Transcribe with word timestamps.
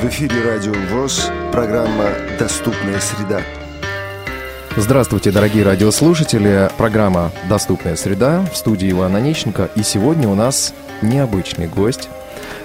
В 0.00 0.04
эфире 0.06 0.40
Радио 0.42 0.72
ВОЗ, 0.92 1.30
программа 1.52 2.06
«Доступная 2.38 2.98
среда». 3.00 3.42
Здравствуйте, 4.74 5.30
дорогие 5.30 5.62
радиослушатели. 5.62 6.70
Программа 6.78 7.32
«Доступная 7.50 7.96
среда» 7.96 8.42
в 8.50 8.56
студии 8.56 8.90
Ивана 8.90 9.18
Онищенко. 9.18 9.68
И 9.74 9.82
сегодня 9.82 10.26
у 10.26 10.34
нас 10.34 10.72
необычный 11.02 11.68
гость. 11.68 12.08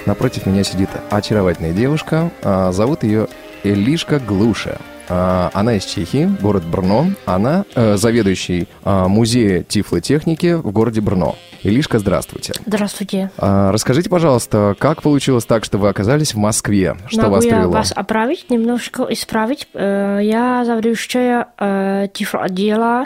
Напротив 0.05 0.45
меня 0.45 0.63
сидит 0.63 0.89
очаровательная 1.09 1.73
девушка. 1.73 2.31
А, 2.41 2.71
зовут 2.71 3.03
ее 3.03 3.27
Элишка 3.65 4.21
Глуша. 4.21 4.77
А, 5.07 5.51
она 5.53 5.75
из 5.75 5.85
Чехии, 5.85 6.25
город 6.41 6.63
Брно. 6.65 7.07
Она 7.25 7.65
э, 7.75 7.95
заведующий 7.97 8.67
а, 8.83 9.07
музея 9.07 9.63
тифлотехники 9.63 10.53
в 10.53 10.71
городе 10.71 11.01
Брно. 11.01 11.35
Илишка, 11.61 11.99
здравствуйте. 11.99 12.53
Здравствуйте. 12.65 13.31
А, 13.37 13.71
расскажите, 13.71 14.09
пожалуйста, 14.09 14.75
как 14.79 15.01
получилось 15.01 15.45
так, 15.45 15.63
что 15.65 15.77
вы 15.77 15.89
оказались 15.89 16.33
в 16.33 16.37
Москве? 16.37 16.97
Что 17.07 17.23
Могу 17.23 17.35
вас 17.35 17.45
я 17.45 17.51
привело? 17.55 17.71
вас 17.71 17.91
оправить, 17.95 18.49
немножко 18.49 19.05
исправить. 19.09 19.67
Э, 19.73 20.19
Я 20.23 20.63
заведующая 20.65 21.47
э, 21.59 22.07
тифлоотдела 22.13 23.05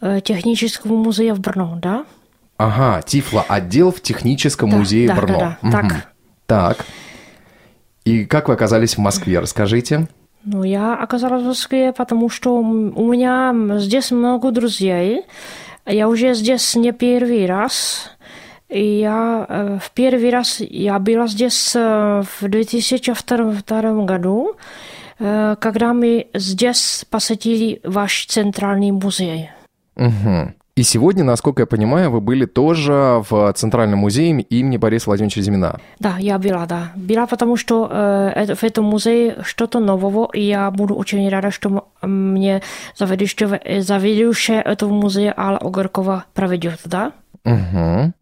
э, 0.00 0.20
технического 0.24 0.96
музея 0.96 1.34
в 1.34 1.40
Брно, 1.40 1.78
да? 1.80 2.04
Ага, 2.58 3.00
Тифло 3.02 3.44
отдел 3.48 3.90
в 3.90 4.00
техническом 4.02 4.70
Да, 4.70 4.76
музее 4.76 5.08
да, 5.08 5.14
Брно. 5.14 5.38
да, 5.38 5.58
да. 5.62 5.68
Мгм. 5.68 5.72
Так. 5.88 6.06
Так. 6.46 6.86
И 8.04 8.24
как 8.24 8.48
вы 8.48 8.54
оказались 8.54 8.96
в 8.96 8.98
Москве? 8.98 9.38
Расскажите. 9.38 10.08
Ну, 10.44 10.64
я 10.64 10.94
оказалась 10.94 11.42
в 11.42 11.46
Москве, 11.46 11.92
потому 11.92 12.28
что 12.30 12.58
м- 12.60 12.96
у 12.96 13.12
меня 13.12 13.54
здесь 13.78 14.10
много 14.10 14.50
друзей. 14.50 15.24
Я 15.86 16.08
уже 16.08 16.34
здесь 16.34 16.74
не 16.76 16.92
первый 16.92 17.46
раз. 17.46 18.10
И 18.68 19.00
я 19.00 19.46
э, 19.48 19.78
в 19.82 19.90
первый 19.90 20.30
раз 20.30 20.60
я 20.60 20.98
была 20.98 21.26
здесь 21.26 21.72
э, 21.74 22.22
в 22.40 22.48
2002 22.48 24.04
году, 24.04 24.54
э, 25.18 25.56
когда 25.60 25.92
мы 25.92 26.28
здесь 26.34 27.04
посетили 27.10 27.80
ваш 27.84 28.26
центральный 28.26 28.92
музей. 28.92 29.50
Мгм. 29.96 30.54
И 30.80 30.82
сегодня, 30.82 31.24
насколько 31.24 31.60
я 31.60 31.66
понимаю, 31.66 32.10
вы 32.10 32.22
были 32.22 32.46
тоже 32.46 33.22
в 33.28 33.52
Центральном 33.52 33.98
музее 33.98 34.40
имени 34.40 34.78
Бориса 34.78 35.10
Владимировича 35.10 35.42
Зимина. 35.42 35.78
Да, 35.98 36.16
я 36.18 36.38
была, 36.38 36.64
да. 36.64 36.92
Была, 36.96 37.26
потому 37.26 37.58
что 37.58 37.86
э, 37.92 38.54
в 38.54 38.64
этом 38.64 38.86
музее 38.86 39.36
что-то 39.42 39.78
нового, 39.78 40.30
и 40.32 40.40
я 40.40 40.70
буду 40.70 40.94
очень 40.94 41.28
рада, 41.28 41.50
что 41.50 41.86
мне 42.00 42.62
заведующая, 42.96 43.60
э, 43.62 43.82
заведующая 43.82 44.62
этого 44.62 44.90
музея 44.90 45.34
Алла 45.36 45.58
Огаркова 45.58 46.24
проведет, 46.32 46.80
да? 46.86 47.12
Мгм. 47.44 48.14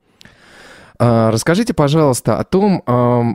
А, 1.01 1.31
Расскажите, 1.31 1.75
пожалуйста, 1.75 2.39
о 2.39 2.45
том, 2.45 2.83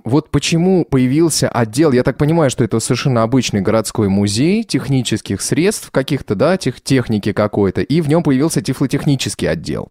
вот 0.03 0.29
почему 0.31 0.85
появился 0.85 1.47
отдел, 1.47 1.91
я 1.91 2.03
так 2.03 2.17
понимаю, 2.17 2.49
что 2.49 2.63
это 2.63 2.79
совершенно 2.79 3.23
обычный 3.23 3.61
городской 3.61 4.09
музей 4.09 4.63
технических 4.63 5.41
средств 5.41 5.89
каких-то, 5.91 6.35
да, 6.35 6.57
тех, 6.57 6.81
техники 6.81 7.31
какой-то, 7.31 7.81
и 7.81 8.01
в 8.01 8.09
нем 8.09 8.23
появился 8.23 8.61
тифлотехнический 8.61 9.49
отдел. 9.49 9.89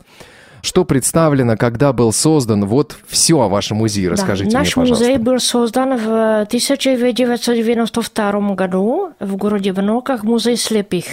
Что 0.62 0.84
представлено, 0.84 1.56
когда 1.56 1.92
был 1.92 2.12
создан, 2.12 2.66
вот 2.66 2.96
все 3.08 3.40
о 3.40 3.48
вашем 3.48 3.78
музее 3.78 4.10
расскажите 4.10 4.52
да, 4.52 4.60
мне, 4.60 4.66
наш 4.66 4.74
пожалуйста. 4.74 5.04
музей 5.04 5.18
был 5.18 5.40
создан 5.40 5.96
в 5.96 6.42
1992 6.42 8.54
году 8.54 9.10
в 9.18 9.36
городе 9.36 9.74
как 10.04 10.22
музей 10.22 10.56
слепых. 10.56 11.04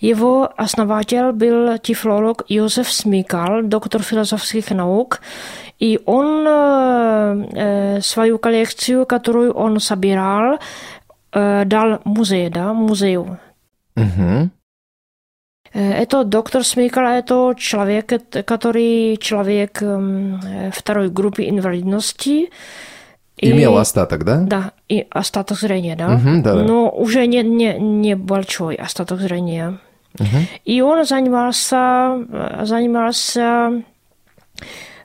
Его 0.00 0.52
основатель 0.56 1.30
был 1.30 1.78
тифлолог 1.78 2.42
Josef 2.50 2.88
Smikal, 2.88 3.62
доктор 3.62 4.02
философских 4.02 4.70
наук, 4.70 5.20
и 5.78 6.00
он 6.04 6.44
э, 6.48 7.46
э, 7.52 8.00
свою 8.00 8.38
коллекцию, 8.38 9.06
которую 9.06 9.52
он 9.52 9.78
собирал, 9.78 10.58
э, 11.32 11.64
дал 11.66 12.00
музею, 12.04 12.50
да, 12.50 12.72
музею. 12.72 13.38
Мгм. 13.94 14.50
Э, 15.74 16.02
Это 16.02 16.24
доктор 16.24 16.64
Смикал, 16.64 17.04
это 17.06 17.54
человек, 17.58 18.12
э, 18.12 18.42
который 18.42 19.16
человек 19.16 19.82
эм, 19.82 20.40
э, 20.44 20.70
второй 20.72 21.08
группы 21.08 21.42
инвалидности. 21.48 22.50
И- 23.38 23.50
Имел 23.50 23.76
остаток, 23.78 24.24
да? 24.24 24.40
Да, 24.42 24.72
и 24.88 25.06
остаток 25.10 25.58
зрения, 25.58 25.96
да. 25.96 26.08
Мгм, 26.08 26.42
да-да. 26.42 26.62
Но 26.62 26.90
уже 26.90 27.26
не, 27.26 27.42
не, 27.42 27.74
не 27.78 28.14
большой 28.16 28.74
остаток 28.76 29.20
зрения. 29.20 29.78
Мгм. 30.18 30.46
И 30.64 30.80
он 30.82 31.04
занимался, 31.06 32.18
э, 32.30 32.64
занимался 32.66 33.82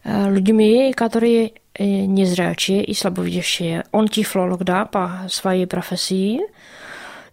э, 0.03 0.29
людьми, 0.29 0.93
которые 0.93 1.53
э, 1.79 1.85
незрячие 2.05 2.83
и 2.83 2.93
слабовидящие. 2.93 3.83
Он 3.91 4.07
тифлолог, 4.07 4.63
да, 4.63 4.85
по 4.85 5.09
своей 5.29 5.65
профессии. 5.65 6.41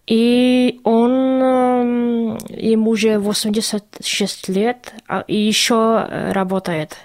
И 0.07 0.81
он, 0.83 1.11
эм, 1.11 2.37
ему 2.49 2.91
уже 2.91 3.17
86 3.19 4.49
лет, 4.49 4.93
а- 5.07 5.23
и 5.27 5.35
еще 5.35 6.05
э, 6.07 6.31
работает. 6.31 6.97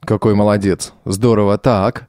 Какой 0.00 0.34
молодец. 0.34 0.92
Здорово. 1.04 1.58
Так. 1.58 2.07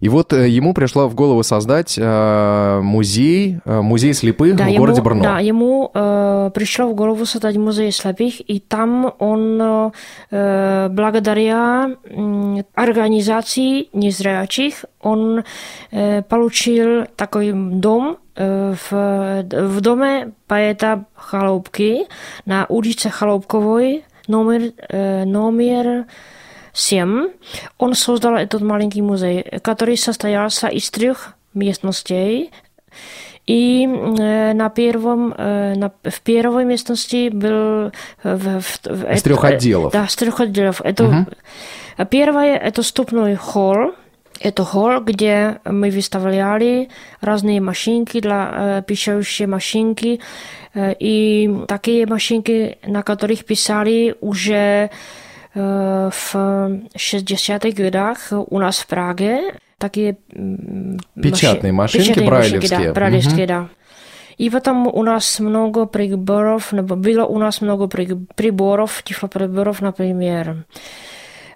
И 0.00 0.08
вот 0.08 0.32
э, 0.32 0.48
ему 0.48 0.74
пришло 0.74 1.08
в 1.08 1.14
голову 1.14 1.42
создать 1.42 1.96
э, 1.98 2.80
музей, 2.82 3.58
э, 3.64 3.80
музей 3.80 4.14
слепых 4.14 4.54
в 4.54 4.60
ему, 4.60 4.78
городе 4.78 5.02
Брно. 5.02 5.22
Да, 5.22 5.38
ему 5.40 5.90
э, 5.92 6.50
пришло 6.54 6.88
в 6.88 6.94
голову 6.94 7.24
создать 7.26 7.56
музей 7.56 7.92
слепых, 7.92 8.40
и 8.48 8.60
там 8.60 9.12
он 9.18 9.92
э, 10.30 10.88
благодаря 10.90 11.90
м, 12.04 12.64
организации 12.74 13.88
незрячих 13.92 14.84
он 15.00 15.44
э, 15.90 16.22
получил 16.22 17.06
такой 17.16 17.52
дом 17.52 18.18
э, 18.36 18.74
в, 18.90 19.42
в 19.42 19.80
доме 19.80 20.32
поэта 20.46 21.04
Chaloupky 21.30 22.06
на 22.46 22.66
улице 22.68 23.08
Chaloupkovой 23.08 24.02
номер, 24.26 24.72
э, 24.88 25.24
номер 25.24 26.06
7. 26.78 27.28
Он 27.78 27.94
создал 27.94 28.34
этот 28.36 28.62
маленький 28.62 29.02
музей, 29.02 29.42
который 29.62 29.96
состоялся 29.96 30.68
из 30.68 30.90
трех 30.90 31.34
местностей. 31.54 32.50
И 33.46 33.84
э, 33.86 34.52
на 34.52 34.68
первом, 34.68 35.34
э, 35.36 35.74
на, 35.74 35.90
в 36.04 36.20
первой 36.20 36.64
местности 36.64 37.30
был... 37.30 37.90
э, 38.22 38.36
В, 38.36 38.60
в, 38.60 38.80
в- 38.84 39.04
Из 39.12 39.18
это- 39.20 39.24
трех 39.24 39.44
э, 39.44 39.48
отделов. 39.48 39.92
Да, 39.92 40.06
с 40.06 40.16
трех 40.16 40.40
отделов. 40.40 40.80
Это, 40.84 41.26
э, 41.98 42.04
Первое– 42.06 42.56
это 42.68 42.82
ступной 42.82 43.34
холл. 43.36 43.94
Это 44.40 44.64
холл, 44.64 45.00
где 45.00 45.58
мы 45.64 45.90
выставляли 45.90 46.90
разные 47.20 47.60
машинки 47.60 48.20
для 48.20 48.50
э, 48.52 48.82
пишущие 48.86 49.48
машинки 49.48 50.20
э, 50.74 50.94
и 51.00 51.50
такие 51.66 52.06
машинки, 52.06 52.78
на 52.86 53.02
которых 53.02 53.44
писали 53.46 54.14
уже 54.20 54.54
э, 54.54 54.88
в 55.54 56.34
60-х 56.96 57.70
годах 57.82 58.18
у 58.30 58.58
нас 58.58 58.78
в 58.78 58.86
Праге. 58.86 59.54
Такие 59.78 60.16
м, 60.32 60.98
Печатные 61.20 61.72
машинки 61.72 62.08
печатные 62.08 62.28
брайлевские. 62.28 62.80
да, 62.88 62.92
брайлевские, 62.92 63.46
да. 63.46 63.68
И 64.36 64.50
потом 64.50 64.86
у 64.86 65.02
нас 65.02 65.40
много 65.40 65.86
приборов, 65.86 66.72
nebo 66.72 66.94
было 66.96 67.24
у 67.24 67.38
нас 67.38 67.60
много 67.60 67.88
при- 67.88 68.16
приборов, 68.36 69.02
тифлоприборов, 69.04 69.80
например, 69.80 70.64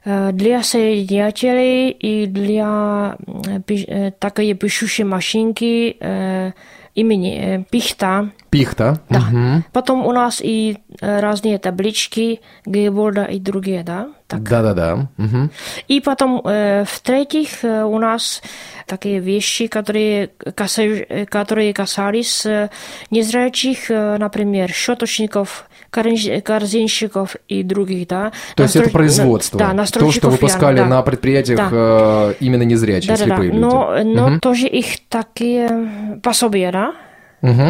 э, 0.04 0.30
для 0.32 0.62
соединителей 0.64 1.90
и 1.90 2.26
для 2.26 3.16
э, 3.46 3.60
пи- 3.64 3.84
э, 3.86 4.10
такие 4.18 4.54
пишущие 4.54 5.04
машинки 5.04 5.96
э, 6.00 6.52
имени 6.94 7.38
э, 7.38 7.64
Пихта. 7.70 8.30
Пихта. 8.50 9.00
Да. 9.08 9.20
Мгм. 9.20 9.64
Потом 9.72 10.06
у 10.06 10.12
нас 10.12 10.40
и 10.44 10.78
э, 11.00 11.20
разные 11.20 11.58
таблички 11.58 12.40
Гейборда 12.66 13.24
и 13.24 13.38
другие, 13.38 13.82
да? 13.82 14.08
Так. 14.26 14.42
Да-да-да. 14.42 15.08
Мгм. 15.16 15.50
И 15.88 16.00
потом, 16.00 16.42
э, 16.44 16.84
в-третьих, 16.86 17.64
э, 17.64 17.84
у 17.84 17.98
нас 17.98 18.42
такие 18.86 19.20
вещи, 19.20 19.66
которые, 19.68 20.30
каса- 20.54 21.06
э, 21.08 21.26
которые 21.26 21.72
касались 21.72 22.44
э, 22.46 22.68
незрячих, 23.10 23.90
э, 23.90 24.16
например, 24.18 24.70
щеточников, 24.70 25.48
корзин- 25.48 25.68
корзинщиков 25.92 27.36
и 27.48 27.62
других, 27.62 28.08
да. 28.08 28.32
То 28.56 28.62
есть 28.64 28.74
это 28.76 28.90
производство. 28.90 29.58
Да, 29.58 29.84
То, 29.84 30.10
что 30.10 30.30
выпускали 30.30 30.78
ян, 30.78 30.88
да. 30.88 30.96
на 30.96 31.02
предприятиях 31.02 31.58
Да. 31.58 31.68
э, 31.70 32.34
именно 32.40 32.62
незрячие, 32.62 33.08
Да-да-да. 33.14 33.26
слепые 33.36 33.50
люди. 33.52 33.60
Но, 33.60 33.96
но 34.04 34.28
Мгм. 34.28 34.40
тоже 34.40 34.66
их 34.66 34.86
такие 35.08 35.88
пособия, 36.22 36.72
да? 36.72 36.94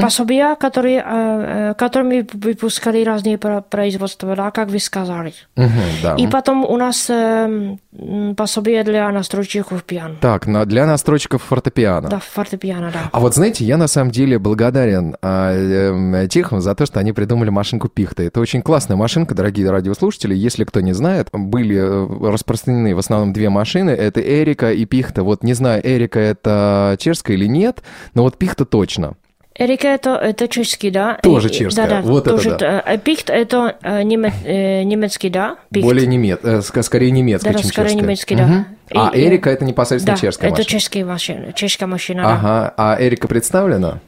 Пособия, 0.00 0.54
которые, 0.56 0.98
э, 0.98 1.70
э, 1.70 1.74
которыми 1.74 2.26
выпускали 2.32 3.02
разные 3.04 3.38
про- 3.38 3.62
производства, 3.62 4.36
да, 4.36 4.50
как 4.50 4.68
вы 4.68 4.78
сказали. 4.78 5.32
Мгм, 5.56 5.70
да. 6.02 6.14
И 6.16 6.26
потом 6.26 6.64
у 6.64 6.76
нас 6.76 7.08
э, 7.08 7.76
м, 7.98 8.34
пособие 8.36 8.84
для 8.84 9.10
настройщиков 9.10 9.82
пиано. 9.84 10.16
Так, 10.20 10.46
для 10.66 10.86
настройщиков 10.86 11.42
фортепиано. 11.42 12.08
Да, 12.08 12.18
фортепиано, 12.20 12.90
да. 12.92 13.00
А 13.12 13.20
вот 13.20 13.34
знаете, 13.34 13.64
я 13.64 13.76
на 13.76 13.86
самом 13.88 14.10
деле 14.10 14.38
благодарен 14.38 15.16
эм, 15.22 16.28
техам 16.28 16.60
за 16.60 16.74
то, 16.74 16.86
что 16.86 17.00
они 17.00 17.12
придумали 17.12 17.50
машинку 17.50 17.88
Пихта. 17.88 18.22
Это 18.22 18.40
очень 18.40 18.62
классная 18.62 18.96
машинка, 18.96 19.34
дорогие 19.34 19.70
радиослушатели. 19.70 20.34
Если 20.34 20.64
кто 20.64 20.80
не 20.80 20.92
знает, 20.92 21.28
были 21.32 21.76
э, 21.78 22.30
распространены 22.30 22.94
в 22.94 22.98
основном 22.98 23.32
две 23.32 23.48
машины. 23.48 23.90
Это 23.90 24.20
Эрика 24.20 24.72
и 24.72 24.84
Пихта. 24.84 25.22
Вот 25.22 25.42
не 25.42 25.54
знаю, 25.54 25.80
Эрика 25.84 26.20
это 26.20 26.96
чешская 26.98 27.36
или 27.36 27.46
нет, 27.46 27.82
но 28.14 28.22
вот 28.22 28.36
Пихта 28.38 28.64
точно. 28.64 29.14
Эрика 29.54 29.88
это, 29.88 30.14
это 30.16 30.48
чешский, 30.48 30.90
да? 30.90 31.18
Тоже 31.22 31.50
чешская, 31.50 31.86
Да, 31.86 31.96
да, 31.96 32.02
вот 32.02 32.26
это 32.26 32.36
тоже, 32.36 32.56
да. 32.56 32.82
э, 32.86 32.98
Пихт 32.98 33.28
это 33.28 33.76
э, 33.82 34.00
э, 34.00 34.82
немецкий, 34.82 35.28
да? 35.28 35.56
Пихт. 35.70 35.84
Более 35.84 36.06
немец, 36.06 36.38
э, 36.42 36.58
ск- 36.60 36.82
скорее 36.82 37.10
немецкая, 37.10 37.50
Да, 37.50 37.56
да, 37.58 37.62
чем 37.62 37.68
скорее 37.70 37.88
чешская. 37.90 38.02
немецкий, 38.04 38.34
да. 38.36 38.46
Мгм. 38.46 38.66
А 38.94 39.10
И- 39.14 39.20
Эрика 39.26 39.50
это 39.50 39.64
непосредственно 39.64 40.16
Да, 40.16 40.20
чешская 40.20 40.48
это 40.50 40.58
машина. 40.60 40.70
чешская 40.80 41.04
машина, 41.04 41.52
чешская 41.52 41.86
машина, 41.86 42.22
да. 42.22 42.32
Ага, 42.32 42.74
а 42.78 42.96
Эрика 42.98 43.28
представлена? 43.28 44.00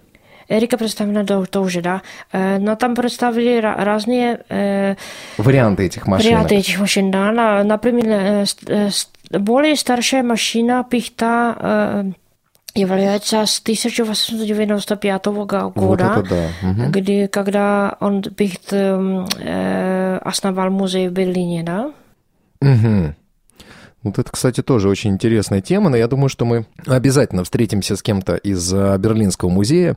Эрика 0.48 0.76
представлена 0.78 1.24
тоже, 1.46 1.80
да. 1.82 2.02
Э, 2.32 2.58
Но 2.58 2.74
там 2.76 2.94
представили 2.94 3.58
ра- 3.60 3.82
разные 3.84 4.40
э, 4.48 4.94
Варианты 5.38 5.84
этих 5.86 6.06
машин. 6.06 6.26
варианты 6.32 6.54
этих 6.56 6.78
машин, 6.80 7.10
да. 7.10 7.32
На- 7.32 7.64
Например, 7.64 8.04
э, 8.06 8.44
э, 8.66 9.38
более 9.38 9.76
старшая 9.76 10.22
машина 10.22 10.86
Пихта 10.88 11.56
э, 11.58 12.04
является 12.74 13.44
с 13.46 13.60
1895 13.60 15.26
га- 15.46 15.64
Вот 15.64 15.74
года. 15.74 16.04
это 16.18 16.28
да. 16.28 16.68
Мгм. 16.68 16.90
где, 16.90 17.28
когда 17.28 17.96
он 18.00 18.22
Пихт 18.22 18.72
эм, 18.72 19.26
э, 19.38 20.18
основал 20.18 20.70
музей 20.70 21.08
в 21.08 21.12
Берлине, 21.12 21.62
да? 21.62 21.92
Мгм. 22.60 23.14
Вот 24.04 24.18
это, 24.18 24.30
кстати, 24.30 24.62
тоже 24.62 24.88
очень 24.88 25.10
интересная 25.12 25.60
тема, 25.60 25.90
но 25.90 25.96
я 25.96 26.06
думаю, 26.06 26.28
что 26.28 26.44
мы 26.44 26.66
обязательно 26.86 27.42
встретимся 27.42 27.96
с 27.96 28.02
кем-то 28.02 28.36
из 28.36 28.72
а, 28.72 28.96
Берлинского 28.98 29.48
музея 29.48 29.96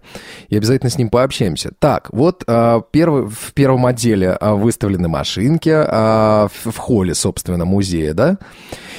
и 0.50 0.58
обязательно 0.58 0.90
с 0.90 0.98
ним 0.98 1.10
пообщаемся. 1.10 1.72
Так, 1.78 2.10
вот 2.12 2.44
а, 2.48 2.82
первый, 2.92 3.28
в 3.28 3.54
первом 3.54 3.86
отделе 3.86 4.32
а, 4.32 4.56
выставлены 4.56 5.08
машинки 5.10 5.70
в, 5.70 6.78
холле, 6.78 7.14
собственно, 7.14 7.66
музея, 7.66 8.14
да, 8.14 8.38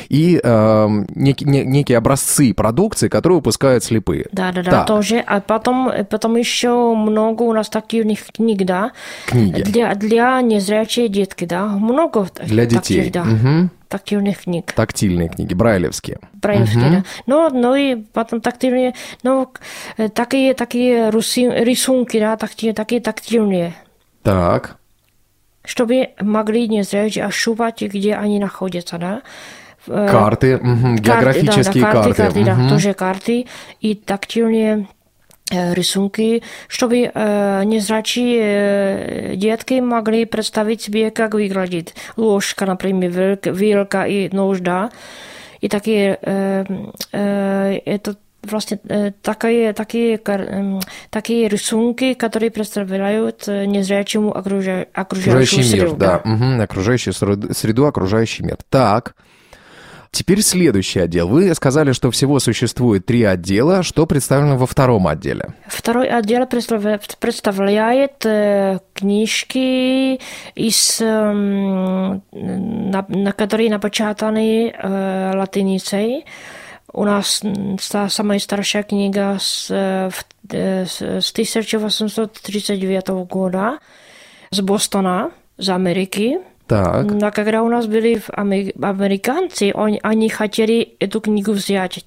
и 0.09 0.41
а, 0.45 0.87
неки- 0.89 1.45
не- 1.45 1.65
некие 1.65 1.99
образцы 1.99 2.53
продукции, 2.55 3.09
которые 3.09 3.39
выпускают 3.39 3.85
слепые. 3.85 4.27
Да, 4.33 4.53
да, 4.53 4.63
да, 4.63 4.71
Так. 4.71 4.87
тоже. 4.87 5.25
А 5.27 5.41
потом, 5.41 5.89
э, 5.89 6.05
потом 6.05 6.37
еще 6.37 6.95
много 6.95 7.43
у 7.45 7.53
нас 7.53 7.69
таких 7.69 8.27
книг, 8.33 8.65
да? 8.65 8.93
Книги. 9.27 9.63
Для, 9.63 9.95
для 9.95 10.41
незрячие 10.43 11.09
детки, 11.09 11.45
да? 11.47 11.67
Много 11.67 12.29
Для 12.45 12.65
таких, 12.65 12.83
детей. 12.83 13.11
да. 13.11 13.25
Мгм. 13.25 13.71
Тактильных 13.89 14.43
книг. 14.43 14.73
Тактильные 14.73 15.31
книги, 15.31 15.55
брайлевские. 15.55 16.19
Брайлевские, 16.35 16.91
да. 16.91 17.05
Ну, 17.27 17.49
ну 17.49 17.75
и 17.75 17.97
потом 17.97 18.43
тактильные, 18.43 18.95
ну, 19.23 19.51
э, 19.97 20.09
такие, 20.11 20.53
такие 20.53 21.09
руси- 21.09 21.65
рисунки, 21.65 22.21
да, 22.21 22.37
такие, 22.37 22.75
такие 22.75 23.01
тактильные, 23.01 23.75
Так, 24.23 24.77
чтобы 25.65 26.11
могли 26.21 26.69
незрячие 26.69 27.25
ощупать, 27.25 27.81
где 27.81 28.15
они 28.15 28.39
находятся, 28.39 28.99
да? 28.99 29.23
Э, 29.87 30.09
карты, 30.11 30.59
мгм, 30.59 30.99
Карты, 30.99 31.03
географические 31.03 31.83
да, 31.85 31.93
да, 31.93 32.03
карты. 32.03 32.15
карты, 32.15 32.23
карты, 32.23 32.45
да, 32.45 32.55
мгм. 32.57 32.69
тоже 32.69 32.93
карты 32.93 33.47
и 33.81 33.95
тактильные 33.95 34.87
э, 35.51 35.75
рисунки, 35.75 36.43
чтобы 36.69 37.11
э, 37.15 37.63
незрячие 37.65 39.33
э, 39.33 39.37
детки 39.37 39.81
могли 39.81 40.25
представить 40.25 40.83
себе, 40.83 41.11
как 41.11 41.35
выглядит 41.35 41.95
ложка, 42.17 42.67
например, 42.67 43.11
вилка, 43.11 43.51
вилка 43.51 44.05
и 44.07 44.29
нож, 44.35 44.59
да. 44.61 44.91
И 45.61 45.69
такие, 45.69 46.19
э, 46.23 46.65
э, 47.13 47.81
это 47.85 48.17
vlastně 48.45 48.79
э, 48.89 49.11
такие, 49.23 49.73
такие, 49.73 50.17
кар- 50.19 50.43
эм, 50.49 50.81
такие 51.11 51.49
рисунки, 51.49 52.15
которые 52.15 52.51
представляют 52.51 53.49
э, 53.49 53.65
незрячему 53.67 54.31
окружа- 54.31 54.87
окружающую 54.95 55.33
Окружающий 55.33 55.75
мир, 55.77 55.89
среду. 55.89 55.97
да. 55.97 56.21
Мгм, 56.25 56.61
окружающую 56.61 57.13
среду, 57.15 57.53
среду, 57.53 57.87
окружающий 57.87 58.45
мир. 58.45 58.57
Так. 58.71 59.15
Теперь 60.11 60.43
следующий 60.43 61.01
отдел. 61.01 61.29
Вы 61.29 61.55
сказали, 61.55 61.93
что 61.93 62.11
всего 62.11 62.41
существует 62.41 63.07
три 63.07 63.23
отдела. 63.25 63.83
Что 63.83 64.07
представлено 64.07 64.57
во 64.57 64.67
втором 64.67 65.07
отделе? 65.07 65.55
Второй 65.67 66.09
отдел 66.09 66.47
представляет, 66.47 68.25
э, 68.25 68.79
книжки, 68.95 70.21
из, 70.55 71.01
эм, 71.01 72.23
на, 72.33 73.05
на 73.09 73.33
которые 73.33 73.71
напечатаны 73.71 74.71
э, 74.71 75.33
латиницей. 75.35 76.25
У 76.93 77.05
нас 77.05 77.43
м, 77.45 77.79
ста- 77.79 78.09
самая 78.09 78.39
старшая 78.39 78.83
книга 78.83 79.37
с, 79.39 79.69
э, 79.71 80.11
с, 80.51 81.03
с 81.03 81.33
1839 81.33 83.09
года 83.29 83.79
z 84.51 84.63
Bostona, 84.63 85.31
z 85.59 85.69
Ameriky. 86.71 87.19
Так. 87.21 87.23
А 87.23 87.31
когда 87.31 87.63
у 87.63 87.69
нас 87.69 87.87
были 87.87 88.19
в 88.19 88.31
аме- 88.31 88.73
американцы, 88.83 89.73
они, 89.75 90.01
они 90.03 90.29
хотели 90.29 90.97
эту 91.01 91.21
книгу 91.21 91.53
взять. 91.53 92.05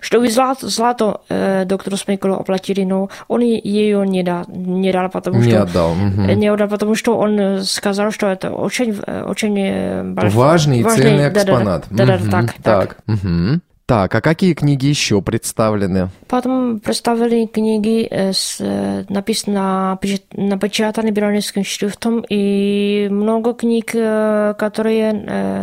Чтобы 0.00 0.28
злато, 0.28 0.68
злато 0.68 1.20
э, 1.30 1.64
доктору 1.64 1.96
Смейкулу 1.96 2.34
оплатили, 2.34 2.82
но 2.84 3.08
он 3.28 3.40
ее 3.40 4.06
не 4.06 4.22
дал, 4.22 4.44
не 4.48 4.92
дал 4.92 5.08
потому 5.08 5.38
Не 5.38 5.50
что... 5.50 5.62
отдал. 5.62 5.94
мгм. 5.94 6.26
Не 6.26 6.48
отдал, 6.48 6.68
потому 6.68 6.94
что 6.94 7.16
он 7.16 7.38
э, 7.40 7.62
сказал, 7.62 8.10
что 8.10 8.26
это 8.26 8.50
очень, 8.50 9.00
э, 9.06 9.22
очень 9.24 9.56
э, 9.58 10.02
большой- 10.02 10.36
Важный 10.36 10.80
и 10.80 10.84
ценный 10.84 11.30
да-да-да. 11.30 11.52
экспонат. 11.52 11.84
Да-да, 11.90 12.16
Мгм, 12.18 12.30
так, 12.30 12.52
так. 12.62 12.62
так. 12.62 12.96
мгм. 13.06 13.62
Так, 13.92 14.14
а 14.14 14.22
какие 14.22 14.54
книги 14.54 14.86
еще 14.86 15.20
представлены? 15.20 16.08
Потом 16.26 16.80
представили 16.80 17.44
книги, 17.44 18.08
э, 18.10 18.32
с, 18.32 18.56
э, 18.58 19.04
написано, 19.10 19.98
напечат- 20.00 20.32
напечатаны 20.32 21.10
берлинским 21.10 21.62
шрифтом, 21.62 22.24
и 22.26 23.08
много 23.10 23.52
книг, 23.52 23.90
э, 23.92 24.54
которые 24.58 25.12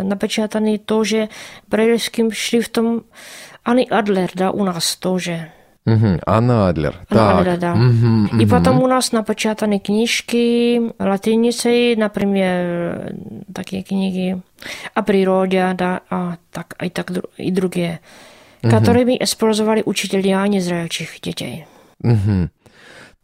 напечатаны 0.04 0.78
тоже 0.78 1.30
брайлевским 1.70 2.32
шрифтом. 2.32 3.06
Ани 3.64 3.88
Адлер, 3.90 4.30
да, 4.36 4.52
у 4.52 4.64
нас 4.64 4.96
тоже. 4.96 5.52
Мгм, 5.96 6.20
Анна 6.26 6.70
Адлер. 6.70 6.96
Анна 7.10 7.32
Так. 7.32 7.40
Адлер, 7.42 7.58
да. 7.58 7.76
мгм, 7.76 8.26
И 8.28 8.46
мгм. 8.46 8.50
потом 8.50 8.84
у 8.84 8.88
нас 8.88 9.12
напечатаны 9.12 9.80
книжки 9.80 10.94
латиницей, 11.00 11.96
например, 11.96 12.54
э, 12.56 13.14
такие 13.54 13.84
книги 13.84 14.42
о 14.94 15.02
природе, 15.04 15.72
да, 15.76 16.02
а, 16.10 16.38
так, 16.52 16.76
и, 16.84 16.90
так, 16.90 17.12
и 17.38 17.52
другие, 17.52 18.00
которыми 18.62 19.18
использовали 19.24 19.84
учителя 19.86 20.46
незрячих 20.48 21.20
детей. 21.22 21.66
Мгм. 22.02 22.52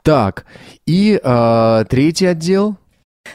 Так, 0.02 0.46
и 0.86 1.20
а, 1.24 1.84
третий 1.86 2.28
отдел? 2.28 2.78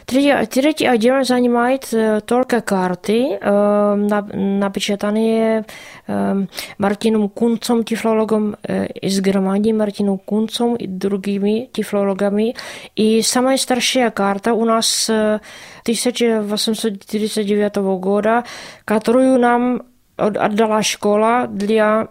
Третий, 0.06 0.46
третий 0.46 0.86
отдел 0.86 1.24
занимает 1.24 1.88
э, 1.92 2.20
только 2.20 2.60
карты, 2.60 3.38
э, 3.40 3.94
на- 3.94 4.22
напечатанные 4.32 5.64
э, 6.08 6.46
Мартином 6.78 7.28
Кунцом, 7.28 7.84
тифлологом 7.84 8.56
э, 8.62 8.86
из 8.86 9.20
Германии, 9.20 9.72
Мартином 9.72 10.18
Кунцом 10.18 10.76
и 10.76 10.86
другими 10.86 11.68
тифлологами. 11.72 12.54
И 12.96 13.22
самая 13.22 13.56
старшая 13.56 14.10
карта 14.10 14.54
у 14.54 14.64
нас 14.64 15.08
э, 15.10 15.40
1839 15.82 17.76
года, 18.00 18.44
которую 18.84 19.38
нам 19.38 19.82
от- 20.16 20.36
отдала 20.36 20.82
школа 20.82 21.46
для 21.48 22.08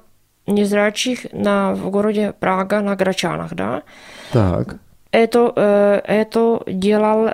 незрячих 0.48 1.26
на, 1.32 1.74
в 1.74 1.90
городе 1.92 2.34
Прага 2.40 2.82
на 2.82 2.96
Грачанах, 2.96 3.54
да. 3.54 3.84
Так. 4.32 4.76
Это, 5.12 6.02
это 6.08 6.62
делал 6.68 7.30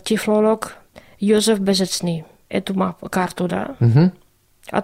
тифлолог 0.00 0.76
Йозеф 1.18 1.58
Безецный, 1.60 2.24
эту 2.48 2.74
мапу, 2.74 3.08
карту, 3.08 3.46
да. 3.48 3.74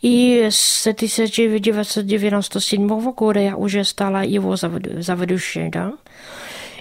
И 0.00 0.48
с 0.50 0.86
1997 0.86 3.12
года 3.12 3.40
я 3.40 3.56
уже 3.56 3.84
стала 3.84 4.22
его 4.24 4.54
заведующей, 4.56 5.68
да. 5.68 5.92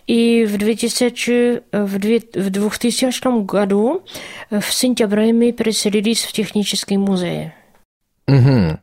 И 0.10 0.44
в, 0.44 0.58
2000, 0.58 1.62
в 1.72 2.00
2000 2.00 3.46
году 3.46 4.02
в 4.50 4.74
сентябре 4.74 5.34
мы 5.34 5.52
переселились 5.52 6.24
в 6.24 6.32
технический 6.32 6.98
музей. 6.98 7.52
Угу. 8.28 8.80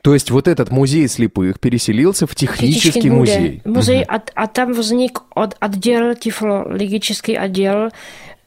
То 0.00 0.14
есть 0.14 0.30
вот 0.30 0.48
этот 0.48 0.70
музей 0.70 1.08
слепых 1.08 1.60
переселился 1.60 2.26
в 2.26 2.34
технический 2.34 3.10
музей. 3.10 3.60
Музей, 3.66 4.04
угу. 4.04 4.14
а, 4.14 4.22
а 4.34 4.46
там 4.46 4.72
возник 4.72 5.20
от, 5.34 5.58
отдел, 5.60 6.14
тифлологический 6.14 7.36
отдел 7.36 7.90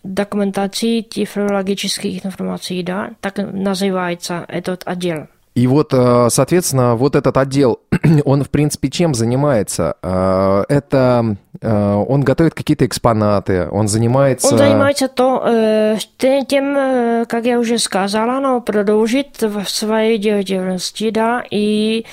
документации 0.02 1.02
тифлологических 1.02 2.26
информаций, 2.26 2.82
да, 2.82 3.12
так 3.22 3.38
называется 3.38 4.46
этот 4.48 4.82
отдел. 4.88 5.28
И 5.56 5.68
вот, 5.68 5.94
э, 5.94 6.28
соответственно, 6.30 6.98
вот 6.98 7.16
этот 7.16 7.38
отдел, 7.38 7.80
он, 8.26 8.44
в 8.44 8.50
принципе, 8.50 8.90
чем 8.90 9.16
занимается? 9.16 9.96
Э, 10.04 10.66
это 10.68 11.38
э, 11.62 11.94
он 11.94 12.22
готовит 12.22 12.54
какие-то 12.54 12.86
экспонаты, 12.86 13.70
он 13.72 13.88
занимается... 13.88 14.50
Он 14.52 14.58
занимается 14.58 15.08
то, 15.08 15.98
тем, 16.18 17.26
как 17.28 17.46
я 17.46 17.58
уже 17.60 17.78
сказала, 17.78 18.42
но 18.42 18.60
продолжит 18.60 19.42
в 19.42 19.64
своей 19.70 20.18
деятельности, 20.18 21.10
да, 21.10 21.42
и 21.50 22.06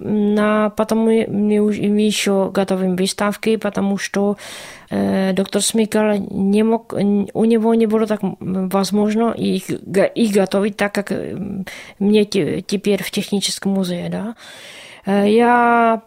на, 0.00 0.70
потом 0.70 0.98
мы, 1.00 1.26
мы, 1.28 1.60
мы 1.60 2.00
еще 2.00 2.50
готовим 2.52 2.96
выставки, 2.96 3.56
потому 3.56 3.98
что 3.98 4.36
э, 4.90 5.32
доктор 5.32 5.62
Смикер 5.62 6.18
не 6.18 6.62
мог, 6.62 6.92
у 6.92 7.44
него 7.44 7.74
не 7.74 7.86
было 7.86 8.06
так 8.06 8.20
возможно 8.22 9.32
их, 9.32 9.70
их 9.70 10.32
готовить 10.32 10.76
так, 10.76 10.94
как 10.94 11.12
мне 11.98 12.24
теперь 12.24 13.02
в 13.02 13.10
техническом 13.10 13.72
музее. 13.72 14.08
Да? 14.08 15.24
Я 15.24 16.02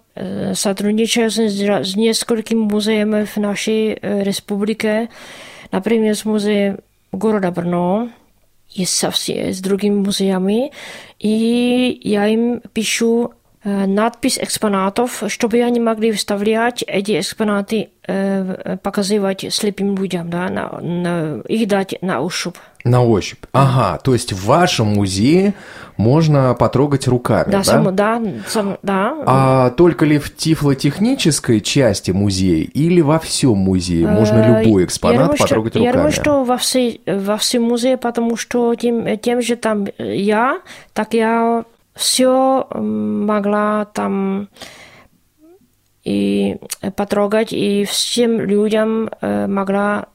сотрудничаю 0.53 1.31
с, 1.31 1.37
с 1.37 1.95
несколькими 1.95 2.59
музеями 2.59 3.25
в 3.25 3.37
нашей 3.37 3.95
республике, 4.01 5.09
например, 5.71 6.15
с 6.15 6.25
музеем 6.25 6.79
города 7.11 7.51
Брно, 7.51 8.09
и 8.73 8.85
со 8.85 9.11
всеми, 9.11 9.51
с 9.51 9.59
другими 9.59 9.95
музеями, 9.95 10.71
и 11.19 11.99
я 12.03 12.27
им 12.27 12.61
пишу 12.73 13.33
надпись 13.63 14.37
экспонатов, 14.39 15.23
чтобы 15.27 15.61
они 15.61 15.79
могли 15.79 16.11
вставлять 16.11 16.83
эти 16.83 17.19
экспонаты, 17.19 17.89
показывать 18.83 19.45
слепым 19.53 19.95
людям, 19.95 20.29
да, 20.29 20.49
на, 20.49 20.79
на, 20.81 21.41
их 21.47 21.67
дать 21.67 21.95
на 22.01 22.19
ощупь. 22.19 22.55
На 22.83 23.01
ощупь. 23.01 23.39
Ага, 23.53 23.97
то 24.03 24.11
есть 24.11 24.33
в 24.33 24.45
вашем 24.45 24.87
музее 24.87 25.53
можно 25.95 26.53
потрогать 26.53 27.07
руками, 27.07 27.49
да? 27.49 27.59
Да, 27.59 27.63
сам, 27.63 27.95
да, 27.95 28.21
сам, 28.45 28.77
да. 28.83 29.15
А 29.25 29.69
только 29.69 30.03
ли 30.03 30.19
в 30.19 30.35
тифлотехнической 30.35 31.61
части 31.61 32.11
музея 32.11 32.65
или 32.65 32.99
во 32.99 33.19
всем 33.19 33.57
музее 33.57 34.05
можно 34.07 34.59
любой 34.59 34.83
экспонат 34.83 35.17
я 35.17 35.23
думаю, 35.23 35.37
потрогать 35.37 35.71
что, 35.71 35.79
руками? 35.79 35.85
Я 35.85 35.93
думаю, 35.93 36.11
что 36.11 36.43
во, 36.43 36.57
всей, 36.57 37.01
во 37.05 37.37
всем 37.37 37.63
музее, 37.63 37.95
потому 37.95 38.35
что 38.35 38.75
тем, 38.75 39.17
тем 39.17 39.41
же 39.41 39.55
там 39.55 39.87
я, 39.97 40.59
так 40.91 41.13
я 41.13 41.63
все 41.95 42.67
могла 42.71 43.85
там 43.85 44.49
и 46.03 46.57
потрогать, 46.95 47.53
и 47.53 47.85
всем 47.85 48.41
людям 48.41 49.09
могла 49.21 50.07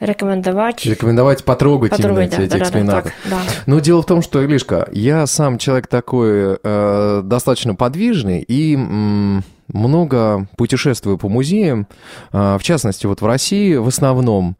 рекомендовать. 0.00 0.84
Рекомендовать 0.84 1.44
потрогать, 1.44 1.90
потрогать 1.90 2.34
именно 2.34 2.38
да, 2.38 2.44
эти 2.44 2.50
да, 2.50 2.58
экспонаты. 2.58 3.12
Да, 3.24 3.30
да, 3.30 3.36
да. 3.36 3.52
Но 3.66 3.80
дело 3.80 4.02
в 4.02 4.06
том, 4.06 4.22
что, 4.22 4.44
Илишка, 4.44 4.88
я 4.92 5.26
сам 5.26 5.58
человек 5.58 5.86
такой 5.86 6.58
э, 6.62 7.22
достаточно 7.24 7.74
подвижный 7.74 8.40
и 8.42 8.74
м, 8.74 9.42
много 9.72 10.48
путешествую 10.56 11.18
по 11.18 11.28
музеям, 11.28 11.86
э, 12.32 12.56
в 12.58 12.62
частности, 12.62 13.06
вот 13.06 13.20
в 13.20 13.26
России 13.26 13.76
в 13.76 13.88
основном. 13.88 14.56